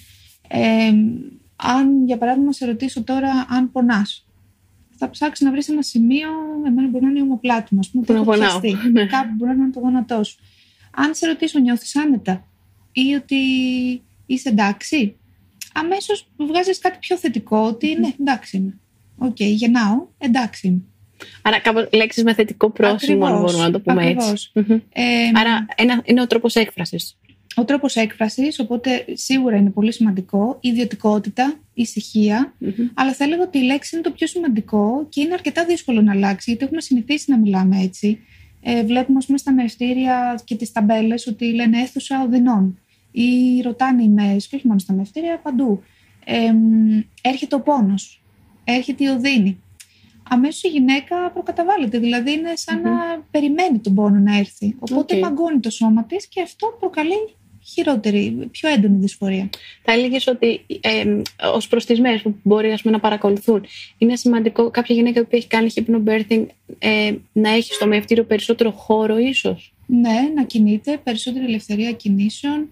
Ε, 0.48 0.92
Αν, 1.56 2.04
για 2.06 2.18
παράδειγμα, 2.18 2.52
σε 2.52 2.66
ρωτήσω 2.66 3.02
τώρα 3.02 3.46
αν 3.48 3.70
πονάς, 3.72 4.26
θα 4.98 5.11
ψάξεις 5.11 5.44
να 5.46 5.50
βρεις 5.52 5.68
ένα 5.68 5.82
σημείο, 5.82 6.28
εμένα 6.66 6.88
μπορεί 6.88 7.04
να 7.04 7.11
είναι 7.11 7.18
η 7.18 7.22
ομοπλάτη 7.22 7.74
μου, 7.74 7.80
ας 7.80 7.88
πούμε, 7.90 8.04
Που 8.04 8.12
να 8.12 8.18
έχω 8.18 8.30
πονάω. 8.30 8.61
πιαστεί. 8.61 8.88
Ναι. 8.90 9.06
Κάπου 9.06 9.32
μπορεί 9.37 9.56
να 9.56 9.62
είναι 9.62 9.72
το 9.72 9.80
γόνατό 9.80 10.24
σου. 10.24 10.37
Αν 10.94 11.14
σε 11.14 11.26
ρωτήσω, 11.26 11.59
νιώθεις 11.59 11.96
άνετα 11.96 12.44
ή 12.92 13.14
ότι 13.14 13.37
είσαι 14.26 14.48
εντάξει, 14.48 15.16
αμέσως 15.74 16.28
βγάζεις 16.37 16.78
κάτι 16.78 16.96
πιο 17.00 17.16
θετικό, 17.16 17.59
ότι 17.59 17.94
ναι, 18.00 18.09
εντάξει 18.20 18.56
είμαι. 18.56 18.78
Οκ, 19.18 19.40
γεννάω, 19.40 20.06
εντάξει 20.18 20.66
είμαι. 20.66 20.80
Άρα, 21.42 21.61
κάπως 21.61 21.88
λέξεις 21.92 22.22
με 22.22 22.35
θετικό 22.35 22.70
πρόσημο, 22.70 23.24
αν 23.26 23.32
Ακριβώς, 23.32 23.52
μπορούμε 23.52 23.64
να 23.66 23.70
το 23.72 23.80
πούμε 23.80 24.02
ακριβώς. 24.02 24.30
έτσι. 24.30 24.50
Μμμ. 24.72 24.78
Ε, 24.92 25.02
Άρα, 25.35 25.66
ένα, 25.76 26.02
είναι 26.04 26.20
ο 26.20 26.26
τρόπος 26.26 26.54
έκφρασης. 26.54 27.16
Ο 27.59 27.64
τρόπος 27.64 27.97
έκφρασης, 27.97 28.59
οπότε 28.59 29.05
σίγουρα 29.12 29.57
είναι 29.57 29.71
πολύ 29.71 29.92
σημαντικό, 29.92 30.59
η 30.61 30.69
ιδιωτικότητα, 30.69 31.61
η 31.75 31.83
ησυχία, 31.83 32.55
αλλά 32.95 33.12
θα 33.12 33.25
έλεγα 33.25 33.42
ότι 33.42 33.59
η 33.59 33.62
λέξη 33.62 33.97
είναι 33.97 34.05
το 34.05 34.11
πιο 34.11 34.27
σημαντικό 34.27 35.07
και 35.09 35.21
είναι 35.21 35.33
αρκετά 35.33 35.64
δύσκολο 35.64 36.03
να 36.03 36.12
αλλάξει, 36.12 36.51
γιατί 36.51 36.64
έχουμε 36.64 36.81
συνηθίσει 36.81 37.31
να 37.31 37.38
μιλάμε 37.38 37.83
έτσι. 37.83 38.19
Ε, 38.62 38.85
βλέπουμε, 38.85 39.19
ας 39.19 39.27
πούμε, 39.27 39.38
στα 39.38 39.53
μαιευτήρια 39.52 40.40
και 40.45 40.57
τις 40.57 40.73
ταμπέλες 40.73 41.27
ότι 41.27 41.55
λένε 41.55 41.81
αίθουσα 41.81 42.23
ωδίνων 42.22 42.79
ή 43.11 43.61
ρωτάνε 43.62 44.03
οι 44.03 44.09
μαίες, 44.09 44.46
και 44.47 44.57
όχι 44.57 44.66
μόνο 44.66 44.79
στα 44.79 44.92
μαιευτήρια, 44.92 45.38
παντού. 45.38 45.83
Ε, 46.25 46.53
μ, 46.53 47.01
έρχεται 47.23 47.55
ο 47.55 47.61
πόνος, 47.61 48.23
έρχεται 48.64 49.05
η 49.05 49.07
οδύνη. 49.07 49.61
Αμέσως 50.29 50.62
η 50.62 50.69
γυναίκα 50.69 51.31
προκαταβάλλεται, 51.31 51.99
δηλαδή 51.99 52.33
είναι 52.33 52.53
σαν 52.55 52.81
να 52.81 52.90
περιμένει 53.31 53.79
τον 53.79 53.95
πόνο 53.95 54.19
να 54.19 54.37
έρθει. 54.38 54.77
Οπότε 54.79 55.16
Οκ. 55.16 55.23
μαγκώνει 55.23 55.61
το 55.61 55.71
σώμα 55.71 56.05
της 56.05 56.27
και 56.27 56.42
αυτό 56.42 56.77
προκαλεί 56.79 57.37
χειρότερη, 57.66 58.48
πιο 58.50 58.68
έντονη 58.68 58.96
δυσφορία. 58.98 59.50
Θα 59.83 59.92
έλεγες 59.92 60.26
ότι 60.26 60.61
ε, 60.81 61.20
ως 61.55 61.68
προς 61.68 61.85
τις 61.85 62.00
μέρες 62.00 62.22
που 62.22 62.35
μπορεί 62.42 62.70
ας 62.72 62.83
πούμε, 62.83 62.94
να 62.94 63.00
παρακολουθούν, 63.00 63.64
είναι 63.98 64.16
σημαντικό 64.16 64.70
κάποια 64.70 64.94
γυναίκα 64.94 65.20
που 65.22 65.29
έχει 65.31 65.46
κάνει 65.46 65.70
hypnobirthing 65.74 66.46
ε, 66.79 67.12
να 67.33 67.50
έχει 67.50 67.72
στο 67.72 67.87
μευτήριο 67.87 68.24
περισσότερο 68.24 68.70
χώρο, 68.70 69.18
ίσως; 69.18 69.72
Ναι, 69.87 70.31
να 70.35 70.44
κινείται, 70.44 71.00
περισσότερη 71.02 71.44
ελευθερία 71.44 71.92
κινήσεων. 71.92 72.68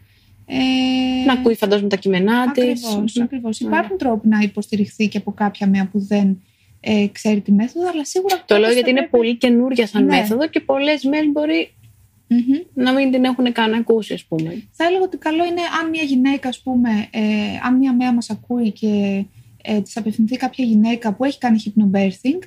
Ε, 0.47 1.25
Να 1.27 1.33
ακούει 1.33 1.55
φαντάζομαι 1.55 1.89
τα 1.89 1.97
κείμενά 1.97 2.51
της. 2.53 2.85
Ακριβώς, 2.85 3.21
ακριβώς. 3.21 3.61
Υπάρχουν 3.61 3.99
τρόποι 3.99 4.29
να 4.29 4.39
υποστηριχθεί 4.43 5.09
και 5.09 5.19
από 5.19 5.33
κάποια 5.33 5.67
μέα 5.67 5.89
που 5.93 5.99
δεν 6.01 6.43
ε, 6.81 7.07
ξέρει 7.13 7.41
τη 7.41 7.53
μέθοδο, 7.53 7.89
αλλά 7.89 8.05
σίγουρα... 8.05 8.35
Το 8.35 8.41
κάποιος 8.41 8.59
λέω 8.59 8.69
θα 8.69 8.75
γιατί 8.75 8.91
είναι 8.91 8.99
πρέπει- 8.99 9.17
πολύ 9.17 9.37
καινούρια 9.37 9.87
σαν 9.87 10.05
Ναι. 10.05 10.17
μέθοδο 10.17 10.49
και 10.49 10.61
πολλές 10.61 11.05
μέρε 11.05 11.27
μπορεί 11.27 11.75
Μμμ. 12.35 12.85
να 12.85 12.93
μην 12.93 13.11
την 13.11 13.25
έχουν 13.25 13.53
καν 13.53 13.73
ακούσει, 13.73 14.13
ας 14.13 14.25
πούμε. 14.25 14.63
Θα 14.71 14.85
έλεγα 14.85 15.03
ότι 15.03 15.17
καλό 15.17 15.45
είναι 15.45 15.61
αν 15.83 15.89
μια 15.91 16.03
γυναίκα, 16.03 16.49
ας 16.49 16.61
πούμε, 16.61 17.09
ε, 17.11 17.21
αν 17.63 17.77
μια 17.77 17.95
μέα 17.95 18.15
μας 18.15 18.31
ακούει 18.31 18.73
και 18.73 19.25
ε, 19.63 19.81
της 19.81 19.97
απευθυνθεί 19.97 20.37
κάποια 20.37 20.65
γυναίκα 20.65 21.15
που 21.15 21.25
έχει 21.25 21.39
κάνει 21.39 21.63
hypnobirthing, 21.65 22.39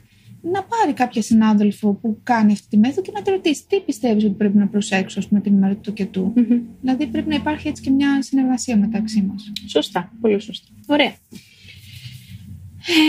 να 0.41 0.63
πάρει 0.63 0.93
κάποια 0.93 1.21
συνάδελφο 1.21 1.93
που 1.93 2.19
κάνει 2.23 2.51
αυτή 2.51 2.67
τη 2.69 2.77
μέθοδο 2.77 3.01
και 3.01 3.11
να 3.13 3.21
τη 3.21 3.31
ρωτήσει 3.31 3.63
τι 3.67 3.79
πιστεύεις 3.79 4.23
ότι 4.23 4.33
πρέπει 4.33 4.57
να 4.57 4.67
προσέξω, 4.67 5.19
ας 5.19 5.27
πούμε, 5.27 5.39
την 5.39 5.53
ημέρα 5.53 5.73
του 5.73 5.81
τοκετού; 5.81 6.33
Μμμ. 6.35 6.59
Δηλαδή 6.81 7.07
πρέπει 7.07 7.29
να 7.29 7.35
υπάρχει 7.35 7.67
έτσι 7.67 7.83
και 7.83 7.89
μια 7.89 8.21
συνεργασία 8.21 8.77
μεταξύ 8.77 9.21
μας. 9.21 9.51
Σωστά, 9.67 10.11
πολύ 10.21 10.39
σωστά. 10.39 10.67
Ωραία. 10.87 11.13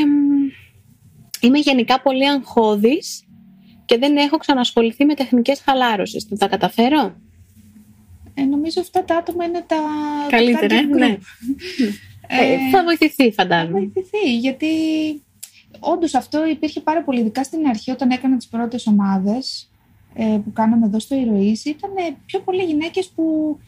Εμ, 0.03 0.51
είμαι 1.41 1.59
γενικά 1.59 2.01
πολύ 2.01 2.29
αγχώδης 2.29 3.28
και 3.89 3.99
δεν 3.99 4.17
έχω 4.17 4.37
ξανασχοληθεί 4.37 5.05
με 5.05 5.15
τεχνικές 5.15 5.61
χαλάρωσης. 5.61 6.25
Θα 6.25 6.37
τα 6.37 6.49
καταφέρω; 6.49 7.17
Ε, 8.35 8.43
νομίζω 8.45 8.81
αυτά 8.81 9.05
τα 9.05 9.17
άτομα 9.17 9.45
είναι 9.45 9.65
τα 9.67 9.77
Καλύτερα, 10.29 10.67
target 10.77 10.85
ε, 10.85 10.87
group. 10.93 10.99
ναι. 10.99 11.17
Ε, 12.31 12.57
θα 12.73 12.85
βοηθηθεί, 12.85 13.25
θα 13.31 13.43
φαντάζομαι. 13.43 13.79
βοηθηθεί, 13.79 14.37
γιατί 14.39 14.67
όντως 15.81 16.15
αυτό 16.15 16.47
υπήρχε 16.47 16.81
πάρα 16.81 17.03
πολύ, 17.05 17.21
ειδικά 17.21 17.43
στην 17.45 17.67
αρχή 17.67 17.91
όταν 17.91 18.11
έκανα 18.11 18.37
τις 18.37 18.47
πρώτες 18.49 18.87
ομάδες 18.87 19.71
ε, 20.15 20.25
που 20.45 20.53
κάναμε 20.53 20.87
εδώ 20.87 20.99
στο 20.99 21.15
Ηρωής, 21.15 21.65
ήταν 21.65 21.91
πιο 22.27 22.41
πολλοί 22.41 22.63
γυναίκες 22.65 23.09
που 23.09 23.59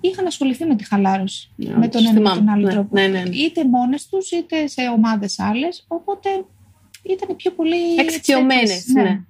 είχαν 0.00 0.26
ασχοληθεί 0.26 0.64
με 0.64 0.74
τη 0.76 0.84
χαλάρωση 0.84 1.50
Ναι, 1.56 1.76
με 1.76 1.88
τον 1.88 2.00
τις 2.00 2.00
ένα 2.00 2.10
ή 2.10 2.14
θυμάμαι. 2.14 2.36
τον 2.40 2.48
άλλο 2.48 2.66
Ναι, 2.66 2.72
τρόπο. 2.72 2.88
ναι, 2.92 3.06
ναι, 3.06 3.22
ναι. 3.22 3.36
Είτε 3.36 3.64
μόνες 3.64 4.06
τους, 4.08 4.30
είτε 4.30 4.66
σε 4.66 4.80
ομάδες 4.96 5.38
άλλες, 5.38 5.84
οπότε 5.88 6.28
ήταν 7.02 7.36
πιο 7.36 7.50
πολύ... 7.50 7.94
Εξοικειωμένες, 7.98 8.70
έτσι, 8.76 8.92
ναι. 8.92 9.20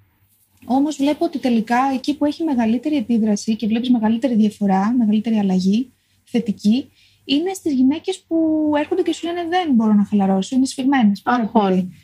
Όμως 0.65 0.97
βλέπω 0.97 1.25
ότι 1.25 1.39
τελικά 1.39 1.79
εκεί 1.95 2.17
που 2.17 2.25
έχει 2.25 2.45
μεγαλύτερη 2.45 2.97
επίδραση 2.97 3.57
και 3.57 3.67
βλέπεις 3.67 3.91
μεγαλύτερη 3.91 4.35
διαφορά, 4.35 4.95
μεγαλύτερη 4.99 5.37
αλλαγή 5.37 5.93
θετική, 6.25 6.91
είναι 7.25 7.53
στις 7.53 7.73
γυναίκες 7.73 8.25
που 8.29 8.37
έρχονται 8.77 9.03
και 9.03 9.13
σου 9.13 9.27
λένε 9.27 9.49
Δεν 9.49 9.75
μπορώ 9.75 9.93
να 9.93 10.05
χαλαρώσω, 10.05 10.57
είναι 10.57 10.67
σφιγμένες. 10.67 11.23
Αγχώνει. 11.25 11.95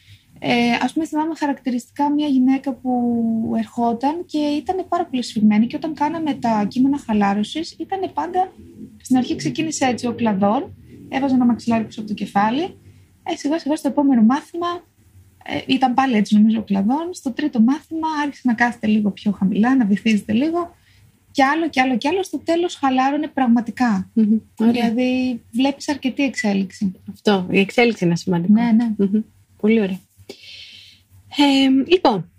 Ε, 0.43 0.73
Α 0.73 0.91
πούμε, 0.93 1.07
θυμάμαι 1.07 1.35
χαρακτηριστικά 1.35 2.11
μια 2.11 2.27
γυναίκα 2.27 2.75
που 2.75 2.93
ερχόταν 3.57 4.25
και 4.27 4.39
ήταν 4.39 4.87
πάρα 4.89 5.07
πολύ 5.07 5.23
σφιγμένη 5.23 5.67
και 5.67 5.77
όταν 5.77 5.95
κάναμε 5.95 6.35
τα 6.35 6.65
κείμενα 6.69 6.99
χαλάρωσης, 6.99 7.77
ήταν 7.79 8.11
πάντα. 8.15 8.53
Στην 9.03 9.17
αρχή 9.17 9.37
ξεκίνησε 9.37 9.85
έτσι 9.85 10.07
ο 10.07 10.13
κλαδόν, 10.13 10.75
έβαζε 11.09 11.35
ένα 11.35 11.45
μαξιλάρι 11.45 11.85
πίσω 11.85 12.01
από 12.01 12.09
το 12.09 12.15
κεφάλι. 12.15 12.63
Ε, 13.23 13.37
σιγά 13.37 13.59
σιγά 13.59 13.77
στο 13.77 13.89
επόμενο 13.89 14.23
μάθημα 14.23 14.67
ε, 15.45 15.61
ήταν 15.67 15.95
πάλι 15.95 16.17
έτσι 16.17 16.35
νομίζω 16.35 16.59
ο 16.59 16.63
κλαδόν. 16.63 17.09
Στο 17.11 17.33
τρίτο 17.33 17.61
μάθημα 17.61 18.09
άρχισε 18.23 18.43
να 18.45 18.55
κάθεται 18.55 18.87
λίγο 18.87 19.11
πιο 19.11 19.33
χαμηλά, 19.33 19.77
να 19.77 19.85
βυθίζεται 19.85 20.33
λίγο. 20.33 20.75
Και 21.33 21.45
άλλο 21.45 21.69
και 21.69 21.81
άλλο 21.81 21.97
και 21.97 22.09
άλλο. 22.09 22.23
Στο 22.23 22.39
τέλος 22.39 22.75
χαλάρωνε 22.75 23.29
πραγματικά. 23.29 24.11
Μμμ. 24.13 24.39
Ωραία. 24.59 24.73
Δηλαδή 24.73 25.41
βλέπεις 25.51 25.89
αρκετή 25.89 26.23
εξέλιξη. 26.23 26.93
Αυτό, 27.13 27.47
η 27.51 27.59
εξέλιξη 27.59 28.05
είναι 28.05 28.17
σημαντικό. 28.17 28.53
Ναι, 28.53 28.73
ναι. 28.73 28.95
Μμμ. 28.97 29.21
Πολύ 29.61 29.81
ωραία. 29.81 30.01
Ε, 31.37 31.69
λοιπόν, 31.87 32.31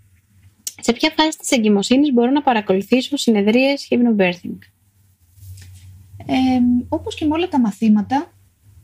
σε 0.80 0.92
ποια 0.92 1.12
φάση 1.16 1.38
της 1.38 1.50
εγκυμοσύνης 1.50 2.12
μπορώ 2.12 2.30
να 2.30 2.42
παρακολουθήσω 2.42 3.16
συνεδρίες 3.16 3.88
hypnobirthing; 3.90 4.58
Ε, 6.26 6.60
Όπως 6.88 7.14
και 7.14 7.24
με 7.24 7.34
όλα 7.34 7.48
τα 7.48 7.60
μαθήματα, 7.60 8.32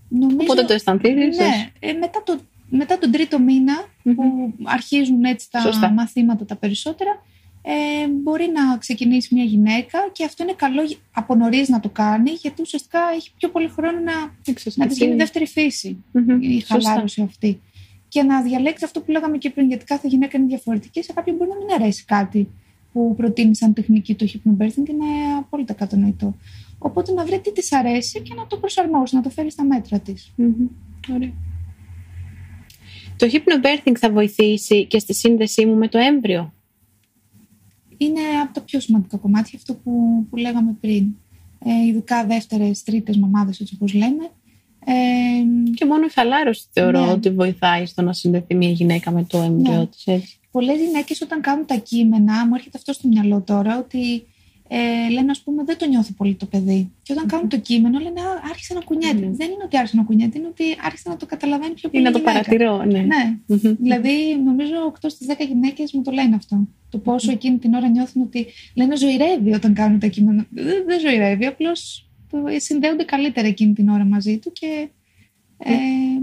νομίζω. 0.09 0.38
Οπότε 0.40 0.64
το 0.64 0.72
αισθανθείς, 0.72 1.11
ίσως. 1.11 1.37
Ναι, 1.37 1.70
ε, 1.78 1.92
μετά, 1.92 2.22
το, 2.24 2.40
μετά 2.68 2.98
τον 2.98 3.11
τρίτο 3.11 3.38
μήνα 3.38 3.85
που 4.14 4.52
αρχίζουν 4.64 5.24
έτσι 5.24 5.50
τα 5.50 5.60
Σωστά. 5.60 5.90
μαθήματα 5.90 6.44
τα 6.44 6.56
περισσότερα, 6.56 7.22
ε, 7.62 8.08
μπορεί 8.08 8.50
να 8.54 8.76
ξεκινήσει 8.76 9.34
μια 9.34 9.44
γυναίκα 9.44 9.98
και 10.12 10.24
αυτό 10.24 10.42
είναι 10.42 10.52
καλό 10.56 10.82
γι- 10.82 10.96
από 11.12 11.34
νωρίς 11.34 11.68
να 11.68 11.80
το 11.80 11.88
κάνει, 11.88 12.30
γιατί 12.30 12.62
ουσιαστικά 12.62 12.98
έχει 13.14 13.30
πιο 13.36 13.48
πολύ 13.48 13.68
χρόνο 13.68 13.98
να, 14.00 14.12
να 14.74 14.86
της 14.86 14.98
γίνει 14.98 15.14
δεύτερη 15.14 15.46
φύση 15.46 16.04
Μμμ. 16.12 16.42
η 16.42 16.60
Σωστά. 16.60 16.88
χαλάρωση 16.90 17.22
αυτή. 17.22 17.60
Και 18.08 18.22
να 18.22 18.42
διαλέξει 18.42 18.84
αυτό 18.84 19.00
που 19.00 19.10
λέγαμε 19.10 19.38
και 19.38 19.50
πριν, 19.50 19.68
γιατί 19.68 19.84
κάθε 19.84 20.08
γυναίκα 20.08 20.38
είναι 20.38 20.46
διαφορετική. 20.46 21.02
Σε 21.02 21.12
κάποιον 21.12 21.36
μπορεί 21.36 21.50
να 21.50 21.56
μην 21.56 21.66
αρέσει 21.82 22.04
κάτι 22.04 22.48
που 22.92 23.14
προτείνει 23.16 23.56
σαν 23.56 23.72
τεχνική 23.74 24.14
το 24.14 24.26
hypnobirthing, 24.32 24.88
είναι 24.88 25.04
απόλυτα 25.38 25.72
κατανοητό. 25.72 26.36
Οπότε 26.78 27.12
να 27.12 27.24
βρει 27.24 27.40
τι 27.40 27.52
της 27.52 27.72
αρέσει 27.72 28.20
και 28.22 28.34
να 28.36 28.46
το 28.46 28.56
προσαρμόσει, 28.56 29.14
να 29.16 29.22
το 29.22 29.30
φέρει 29.30 29.50
στα 29.50 29.64
μέτρα 29.64 29.98
της. 29.98 30.32
Μμμ. 30.36 30.52
Ωραία. 31.14 31.32
Το 33.18 33.26
hypnobirthing 33.33 33.94
θα 33.98 34.11
βοηθήσει 34.11 34.87
και 34.87 34.98
στη 34.98 35.14
σύνδεσή 35.14 35.66
μου 35.66 35.74
με 35.74 35.88
το 35.88 35.98
έμβριο; 35.98 36.52
είναι 37.96 38.20
από 38.42 38.54
τα 38.54 38.61
πιο 38.61 38.81
σημαντικά 38.81 39.16
κομμάτια 39.16 39.52
αυτό 39.59 39.74
που, 39.74 40.26
που 40.31 40.37
λέγαμε 40.37 40.76
πριν. 40.81 41.07
Ε, 41.64 41.87
ειδικά 41.87 42.26
δεύτερες, 42.26 42.83
τρίτες 42.83 43.16
μαμάδες, 43.16 43.61
έτσι 43.61 43.74
όπως 43.74 43.94
λέμε. 43.94 44.31
Ε, 44.85 44.92
Και 45.74 45.85
μόνο 45.85 46.04
η 46.04 46.11
χαλάρωση 46.11 46.64
θεωρώ 46.72 47.04
Ναι. 47.04 47.11
ότι 47.12 47.31
βοηθάει 47.31 47.87
στο 47.87 48.02
να 48.02 48.12
συνδεθεί 48.12 48.54
μια 48.54 48.70
γυναίκα 48.70 49.11
με 49.11 49.24
το 49.24 49.38
έμβριο 49.38 49.78
Ναι. 49.78 49.87
της. 49.87 50.07
Έτσι. 50.07 50.38
πολλές 50.50 50.81
γυναίκες 50.81 51.20
όταν 51.20 51.40
κάνουν 51.40 51.66
τα 51.66 51.76
κείμενα, 51.76 52.46
μου 52.46 52.54
έρχεται 52.54 52.78
αυτό 52.78 52.92
στο 52.92 53.09
μυαλό 53.09 53.40
τώρα, 53.40 53.78
ότι 53.78 54.26
ε, 54.68 55.11
λένε 55.12 55.31
ας 55.31 55.40
πούμε 55.40 55.64
δεν 55.64 55.76
το 55.78 55.87
νιώθει 55.87 56.12
πολύ 56.12 56.35
το 56.35 56.46
παιδί. 56.46 56.92
Και 57.02 57.12
όταν 57.12 57.26
κάνουν 57.26 57.48
το 57.48 57.59
κείμενο 57.59 57.98
λένε 57.98 58.20
«Α, 58.20 58.24
άρχισε 58.50 58.74
να 58.74 58.81
κουνιέται. 58.81 59.14
Ναι. 59.26 59.31
Δεν 59.31 59.46
είναι 59.50 59.62
ότι 59.64 59.76
άρχισε 59.76 59.96
να 59.96 60.02
κουνιέται, 60.02 60.38
είναι 60.38 60.46
ότι 60.46 60.64
άρχισε 60.85 61.09
να 61.09 61.16
το 61.16 61.26
καταλαβαίνει 61.26 61.74
πιο 61.74 61.88
Ή 61.88 61.92
πολύ 61.92 62.02
να 62.02 62.11
η 62.11 62.12
το 62.12 62.18
γυναίκα. 62.18 62.40
παρατηρώ, 62.40 62.85
ναι. 62.85 63.00
Ναι. 63.00 63.37
Μμμ. 63.46 63.76
Δηλαδή, 63.81 64.11
νομίζω 64.44 64.74
8 65.02 65.09
στις 65.11 65.26
10 65.31 65.33
γυναίκες 65.48 65.92
μου 65.92 66.02
το 66.02 66.11
λένε 66.11 66.35
αυτό. 66.35 66.68
Το 66.88 66.98
πόσο 66.98 67.31
εκείνη 67.31 67.59
την 67.59 67.74
ώρα 67.74 67.88
νιώθουν 67.88 68.22
ότι 68.22 68.46
λένε 68.74 68.96
ζωηρεύει 68.96 69.52
όταν 69.52 69.74
κάνουν 69.74 69.98
τα 69.98 70.07
κείμενα. 70.07 70.46
Δεν, 70.50 70.85
δεν 70.87 71.00
ζωηρεύει, 71.00 71.46
απλώς 71.46 72.09
συνδέονται 72.57 73.04
καλύτερα 73.04 73.46
εκείνη 73.46 73.72
την 73.72 73.88
ώρα 73.88 74.04
μαζί 74.04 74.38
του 74.38 74.52
και 74.52 74.88
ε, 75.59 75.72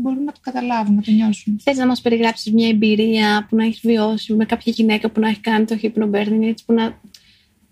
μπορούν 0.01 0.23
να 0.23 0.31
το 0.31 0.39
καταλάβουν, 0.41 0.95
να 0.95 1.01
το 1.01 1.12
νιώσουν. 1.12 1.60
Θες 1.63 1.77
να 1.77 1.86
μας 1.88 2.01
περιγράψεις 2.01 2.53
μια 2.53 2.67
εμπειρία 2.67 3.45
που 3.49 3.55
να 3.55 3.63
έχεις 3.65 3.79
βιώσει 3.84 4.34
με 4.34 4.45
κάποια 4.45 4.73
γυναίκα 4.75 5.10
που 5.12 5.19
να 5.19 5.27
έχει 5.27 5.39
κάνει 5.39 5.65
το 5.65 5.77
hypnobirthing 5.81 6.41
έτσι 6.41 6.65
που 6.65 6.73
να, 6.73 6.99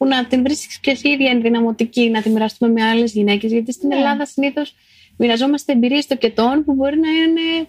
που 0.03 0.09
να 0.09 0.25
την 0.25 0.43
βρίσκεις 0.43 0.79
και 0.79 0.91
εσύ 0.91 1.09
ίδια 1.09 1.31
ενδυναμωτική, 1.31 2.09
να 2.09 2.21
τη 2.21 2.29
μοιραστούμε 2.29 2.71
με 2.71 2.83
άλλες 2.83 3.11
γυναίκες 3.13 3.51
γιατί 3.51 3.71
στην 3.71 3.87
Ναι. 3.87 3.95
Ελλάδα 3.95 4.25
συνήθως 4.25 4.75
μοιραζόμαστε 5.17 5.71
εμπειρίες 5.71 6.07
τοκετών 6.07 6.63
που 6.63 6.73
μπορεί 6.73 6.99
να 6.99 7.09
είναι 7.09 7.67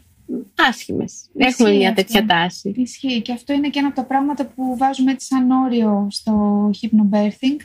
άσχημες. 0.69 1.13
Έχουμε 1.37 1.71
μια 1.73 1.89
αυτό. 1.89 2.03
τέτοια 2.03 2.27
τάση. 2.27 2.75
Ισχύει 2.77 3.21
και 3.21 3.33
αυτό 3.33 3.53
είναι 3.53 3.69
και 3.69 3.79
ένα 3.79 3.89
από 3.89 3.97
τα 3.97 4.05
πράγματα 4.05 4.47
που 4.47 4.77
βάζουμε 4.77 5.11
έτσι 5.11 5.27
σαν 5.27 5.51
όριο 5.51 6.07
στο 6.11 6.71
hypnobirthing. 6.81 7.57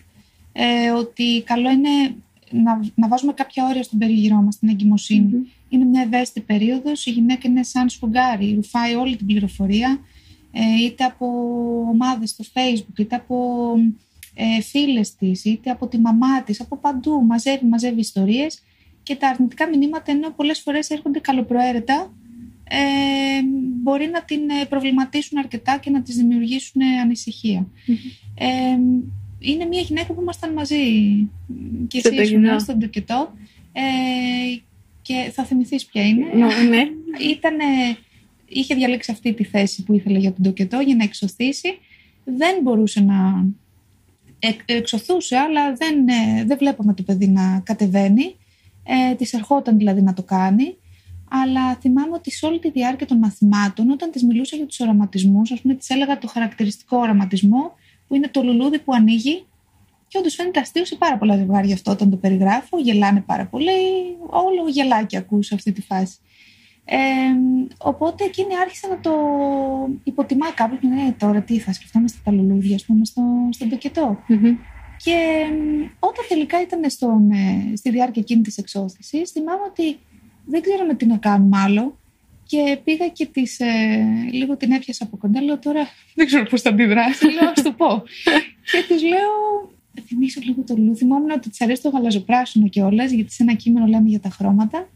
Ε, 0.53 0.89
ότι 0.91 1.43
καλό 1.45 1.69
είναι 1.69 2.15
να, 2.51 2.79
να 2.95 3.07
βάζουμε 3.07 3.33
κάποια 3.33 3.65
όρια 3.67 3.83
στον 3.83 3.99
περίγυρό 3.99 4.35
μας, 4.35 4.53
στην 4.53 4.69
εγκυμοσύνη. 4.69 5.51
Είναι 5.69 5.85
μια 5.85 6.01
ευαίσθητη 6.01 6.41
περίοδος, 6.41 7.05
η 7.05 7.11
γυναίκα 7.11 7.49
είναι 7.49 7.63
σαν 7.63 7.89
σφουγγάρι, 7.89 8.53
ρουφάει 8.55 8.95
όλη 8.95 9.15
την 9.15 9.25
πληροφορία, 9.25 9.99
ε, 10.51 10.83
είτε 10.83 11.03
από 11.03 11.25
ομάδες 11.91 12.29
στο 12.29 12.43
facebook, 12.53 12.99
είτε 12.99 13.15
από 13.15 13.35
ε, 14.41 14.61
φίλες 14.61 15.15
της, 15.15 15.45
είτε 15.45 15.69
από 15.69 15.87
τη 15.87 15.97
μαμά 15.97 16.43
της, 16.43 16.61
από 16.61 16.77
παντού, 16.77 17.25
μαζεύει, 17.25 17.65
μαζεύει 17.65 17.99
ιστορίες 17.99 18.61
και 19.03 19.15
τα 19.15 19.27
αρνητικά 19.27 19.67
μηνύματα 19.67 20.11
ενώ 20.11 20.29
πολλές 20.31 20.59
φορές 20.59 20.89
έρχονται 20.89 21.19
καλοπροαίρετα 21.19 22.13
ε, 22.63 22.77
μπορεί 23.81 24.09
να 24.13 24.23
την 24.23 24.49
ε, 24.49 24.65
προβληματίσουν 24.65 25.37
αρκετά 25.37 25.77
και 25.77 25.89
να 25.89 26.01
της 26.01 26.15
δημιουργήσουν 26.15 26.81
ανησυχία. 27.03 27.67
Ε, 28.35 28.47
είναι 29.39 29.65
μια 29.65 29.81
γυναίκα 29.81 30.13
που 30.13 30.21
ήμασταν 30.21 30.53
μαζί 30.53 30.75
και 31.87 32.01
εσύ 32.03 32.21
ήσουν 32.21 32.59
στον 32.59 32.79
τοκετό 32.79 33.33
ε, 33.71 33.81
και 35.01 35.31
θα 35.33 35.43
θυμηθείς 35.43 35.85
ποια 35.85 36.07
είναι. 36.07 36.25
Ναι. 36.69 36.87
Ήτανε, 37.31 37.63
είχε 38.45 38.75
διαλέξει 38.75 39.11
αυτή 39.11 39.33
τη 39.33 39.43
θέση 39.43 39.83
που 39.83 39.93
ήθελε 39.93 40.17
για 40.17 40.33
τον 40.33 40.43
τοκετό 40.43 40.79
για 40.79 40.95
να 40.95 41.03
εξωθήσει. 41.03 41.77
Δεν 42.23 42.61
μπορούσε 42.61 43.01
να 43.01 43.45
εξωθούσε, 44.65 45.37
αλλά 45.37 45.73
δεν, 45.73 46.07
ε, 46.07 46.43
δεν 46.45 46.57
βλέπαμε 46.57 46.93
το 46.93 47.03
παιδί 47.03 47.27
να 47.27 47.61
κατεβαίνει. 47.65 48.35
Ε, 48.83 49.15
της 49.15 49.33
ερχόταν 49.33 49.77
δηλαδή 49.77 50.01
να 50.01 50.13
το 50.13 50.23
κάνει. 50.23 50.77
Αλλά 51.29 51.75
θυμάμαι 51.75 52.13
ότι 52.13 52.31
σε 52.31 52.45
όλη 52.45 52.59
τη 52.59 52.71
διάρκεια 52.71 53.05
των 53.05 53.17
μαθημάτων, 53.17 53.89
όταν 53.89 54.11
της 54.11 54.23
μιλούσα 54.23 54.55
για 54.55 54.65
τους 54.65 54.79
οραματισμούς, 54.79 55.51
ας 55.51 55.61
πούμε, 55.61 55.73
της 55.73 55.89
έλεγα 55.89 56.17
το 56.17 56.27
χαρακτηριστικό 56.27 56.97
οραματισμό, 56.97 57.71
που 58.07 58.15
είναι 58.15 58.27
το 58.27 58.43
λουλούδι 58.43 58.79
που 58.79 58.93
ανοίγει. 58.93 59.45
Και 60.07 60.17
όντως 60.17 60.35
φαίνεται 60.35 60.59
αστείο 60.59 60.85
σε 60.85 60.95
πάρα 60.95 61.17
πολλά 61.17 61.35
ζευγάρια 61.35 61.73
αυτό 61.73 61.91
όταν 61.91 62.09
το 62.09 62.17
περιγράφω. 62.17 62.79
Γελάνε 62.79 63.21
πάρα 63.21 63.45
πολύ. 63.45 63.71
Όλο 64.29 64.69
γελάκι 64.69 65.17
ακού 65.17 65.41
σε 65.41 65.55
αυτή 65.55 65.71
τη 65.71 65.81
φάση. 65.81 66.15
Ε, 66.91 66.97
οπότε 67.77 68.23
εκείνη 68.23 68.57
άρχισε 68.61 68.87
να 68.87 68.99
το 68.99 69.11
υποτιμά 70.03 70.51
κάποιο. 70.51 70.89
Ναι, 70.89 71.11
τώρα 71.17 71.41
τι 71.41 71.59
θα 71.59 71.73
σκεφτόμαστε 71.73 72.19
τα 72.23 72.31
λουλούδια, 72.31 72.75
ας 72.75 72.85
πούμε, 72.85 73.05
στο, 73.05 73.21
στον 73.51 73.69
τοκετο 73.69 74.19
Και 75.03 75.15
όταν 75.99 76.25
τελικά 76.27 76.61
ήταν 76.61 76.89
στον, 76.89 77.31
ε, 77.31 77.75
στη 77.75 77.89
διάρκεια 77.89 78.21
εκείνη 78.21 78.41
της 78.41 78.57
εξώθηση, 78.57 79.25
θυμάμαι 79.25 79.63
ότι 79.69 79.97
δεν 80.45 80.61
ξέραμε 80.61 80.93
τι 80.93 81.05
να 81.05 81.17
κάνουμε 81.17 81.57
άλλο. 81.57 81.97
Και 82.45 82.79
πήγα 82.83 83.07
και 83.07 83.25
της, 83.25 83.59
ε, 83.59 83.67
λίγο 84.31 84.57
την 84.57 84.71
έπιασα 84.71 85.03
από 85.03 85.17
κοντά. 85.17 85.41
Λέω 85.41 85.59
τώρα 85.59 85.87
δεν 86.15 86.25
ξέρω 86.25 86.45
πώς 86.45 86.61
θα 86.61 86.69
αντιδράσει. 86.69 87.25
λέω, 87.39 87.49
ας 87.49 87.61
το 87.61 87.71
πω. 87.71 88.03
και 88.71 88.83
της 88.87 89.03
λέω, 89.03 89.31
θυμίσω 90.07 90.39
λίγο 90.43 90.61
το 90.63 90.75
λουλούδι. 90.77 90.97
Θυμόμουν 90.97 91.31
ότι 91.31 91.49
της 91.49 91.61
αρέσει 91.61 91.81
το 91.81 91.89
γαλαζοπράσινο 91.89 92.67
κιόλας, 92.67 93.11
γιατί 93.11 93.31
σε 93.31 93.43
ένα 93.43 93.53
κείμενο 93.53 93.85
λέμε 93.85 94.09
για 94.09 94.19
τα 94.19 94.29
χρώματα. 94.29 94.89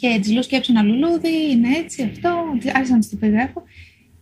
Και 0.00 0.18
της 0.20 0.32
λέω 0.32 0.42
σκέψω 0.42 0.72
ένα 0.72 0.82
λουλούδι, 0.82 1.50
είναι 1.50 1.68
έτσι, 1.76 2.02
αυτό. 2.02 2.44
Άρχισα 2.72 2.92
να 2.92 2.98
της 2.98 3.10
το 3.10 3.16
περιγράφω. 3.16 3.62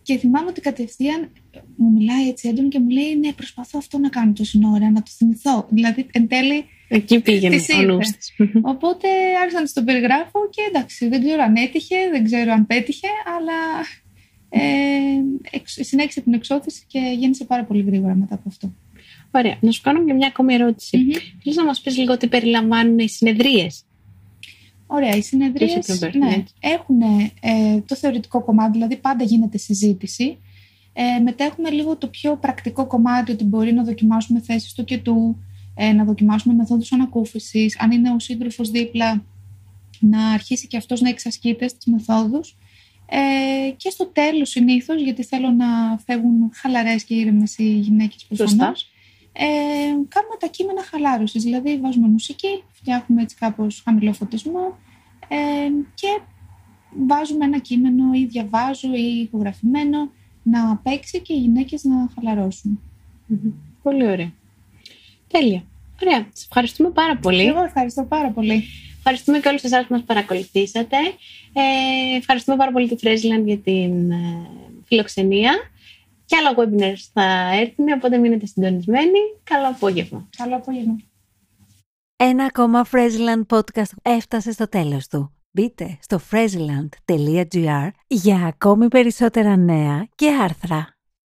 Και 0.01 0.17
θυμάμαι 0.17 0.49
ότι 0.49 0.61
κατευθείαν 0.61 1.31
μου 1.75 1.91
μιλάει 1.91 2.27
έτσι 2.27 2.47
έντονο 2.47 2.67
και 2.67 2.79
μου 2.79 2.89
λέει: 2.89 3.15
Ναι, 3.19 3.33
προσπαθώ 3.33 3.77
αυτό 3.77 3.97
να 3.97 4.09
κάνω 4.09 4.33
τόση 4.33 4.59
ώρα, 4.73 4.91
να 4.91 5.01
το 5.01 5.11
θυμηθώ. 5.17 5.67
Δηλαδή, 5.69 6.05
εν 6.11 6.27
τέλει. 6.27 6.65
Εκεί 6.87 7.19
πήγαινε 7.21 7.55
ο 7.55 7.81
νους 7.81 8.07
Οπότε 8.73 9.07
άρχισα 9.41 9.57
να 9.57 9.63
της 9.63 9.73
το 9.73 9.83
περιγράφω 9.83 10.49
και 10.49 10.61
εντάξει, 10.67 11.07
δεν 11.07 11.23
ξέρω 11.23 11.43
αν 11.43 11.55
έτυχε, 11.55 11.95
δεν 12.11 12.23
ξέρω 12.23 12.51
αν 12.51 12.65
πέτυχε, 12.65 13.07
αλλά 13.37 13.59
ε, 14.49 14.61
συνέχισε 15.63 16.21
την 16.21 16.33
εξώθηση 16.33 16.83
και 16.87 16.99
γέννησε 17.17 17.45
πάρα 17.45 17.63
πολύ 17.63 17.83
γρήγορα 17.83 18.15
μετά 18.15 18.35
από 18.35 18.43
αυτό. 18.47 18.73
Ωραία. 19.31 19.57
Να 19.61 19.71
σου 19.71 19.81
κάνω 19.81 20.05
και 20.05 20.13
μια 20.13 20.27
ακόμη 20.27 20.53
ερώτηση. 20.53 20.97
Mm-hmm. 20.97 21.53
να 21.55 21.65
μας 21.65 21.81
πεις 21.81 21.97
λίγο 21.97 22.17
τι 22.17 22.27
περιλαμβάνουν 22.27 22.99
οι 22.99 23.09
συνεδρίες; 23.09 23.84
Ωραία, 24.87 25.15
οι 25.15 25.21
συνεδρίες 25.21 26.01
ναι, 26.17 26.43
έχουν 26.59 27.01
ε, 27.39 27.81
το 27.85 27.95
θεωρητικό 27.95 28.43
κομμάτι, 28.43 28.71
δηλαδή 28.71 28.95
πάντα 28.95 29.23
γίνεται 29.23 29.57
συζήτηση. 29.57 30.37
Ε, 30.93 31.19
μετά 31.19 31.43
έχουμε 31.43 31.69
λίγο 31.69 31.97
το 31.97 32.07
πιο 32.07 32.37
πρακτικό 32.37 32.87
κομμάτι, 32.87 33.31
ότι 33.31 33.43
μπορεί 33.43 33.73
να 33.73 33.83
δοκιμάσουμε 33.83 34.39
θέσεις 34.39 34.73
του 34.73 34.83
κετού, 34.83 35.37
ε, 35.75 35.93
να 35.93 36.03
δοκιμάσουμε 36.03 36.53
μεθόδους 36.53 36.91
ανακούφισης, 36.91 37.79
αν 37.79 37.91
είναι 37.91 38.11
ο 38.11 38.19
σύντροφος 38.19 38.69
δίπλα, 38.71 39.23
να 39.99 40.27
αρχίσει 40.27 40.67
και 40.67 40.77
αυτός 40.77 41.01
να 41.01 41.09
εξασκείται 41.09 41.67
στις 41.67 41.85
μεθόδους. 41.85 42.57
Ε, 43.05 43.71
και 43.77 43.89
στο 43.89 44.05
τέλος 44.05 44.49
συνήθως, 44.49 45.01
γιατί 45.01 45.23
θέλω 45.23 45.49
να 45.49 45.97
φεύγουν 46.05 46.51
χαλαρές 46.53 47.03
και 47.03 47.13
ήρεμες 47.13 47.57
οι 47.57 47.63
γυναίκες 47.63 48.25
προφανώς, 48.27 48.89
ε, 49.37 49.45
κάνουμε 49.87 50.35
τα 50.39 50.47
κείμενα 50.47 50.83
χαλάρωσης, 50.83 51.43
δηλαδή 51.43 51.79
βάζουμε 51.79 52.07
μουσική, 52.07 52.63
φτιάχνουμε 52.71 53.21
έτσι 53.21 53.35
κάπως 53.35 53.81
χαμηλό 53.85 54.13
φωτισμό 54.13 54.77
ε, 55.27 55.35
και 55.93 56.19
βάζουμε 57.07 57.45
ένα 57.45 57.59
κείμενο 57.59 58.13
ή 58.13 58.25
διαβάζω 58.25 58.93
ή 58.93 59.21
ηχογραφημένο 59.27 60.11
να 60.43 60.77
παίξει 60.83 61.21
και 61.21 61.33
οι 61.33 61.39
γυναίκες 61.39 61.83
να 61.83 62.09
χαλαρωσουν 62.15 62.79
Πολύ 63.83 64.07
ωραία. 64.07 64.31
Τέλεια. 65.27 65.63
Ωραία. 66.03 66.27
Σας 66.33 66.43
ευχαριστούμε 66.43 66.89
πάρα 66.89 67.17
πολύ. 67.17 67.45
Εγώ 67.45 67.63
ευχαριστώ 67.63 68.03
πάρα 68.03 68.31
πολύ. 68.31 68.63
Ευχαριστούμε 68.97 69.39
και 69.39 69.47
όλους 69.47 69.63
εσάς 69.63 69.85
που 69.85 69.93
μας 69.93 70.03
παρακολουθήσατε. 70.03 70.97
Ε, 71.53 72.17
ευχαριστούμε 72.17 72.57
πάρα 72.57 72.71
πολύ 72.71 72.87
τη 72.87 72.95
Φρέζιλαν 72.95 73.47
για 73.47 73.57
την 73.57 74.11
ε, 74.11 74.47
φιλοξενία. 74.85 75.53
Και 76.25 76.35
άλλα 76.35 76.55
webinars 76.57 77.09
θα 77.13 77.49
έρθουν, 77.53 77.91
οπότε 77.95 78.17
μείνετε 78.17 78.45
συντονισμένοι. 78.45 79.19
Καλό 79.43 79.67
απόγευμα. 79.67 80.29
Καλό 80.37 80.55
απόγευμα. 80.55 80.95
Ένα 82.15 82.45
ακόμα 82.45 82.85
Freshland 82.91 83.45
podcast 83.55 83.91
έφτασε 84.01 84.51
στο 84.51 84.69
τέλος 84.69 85.07
του. 85.07 85.33
Μπείτε 85.51 85.97
στο 86.01 86.19
freshland.gr 86.31 87.89
για 88.07 88.45
ακόμη 88.45 88.87
περισσότερα 88.87 89.55
νέα 89.55 90.07
και 90.15 90.31
άρθρα. 90.41 90.94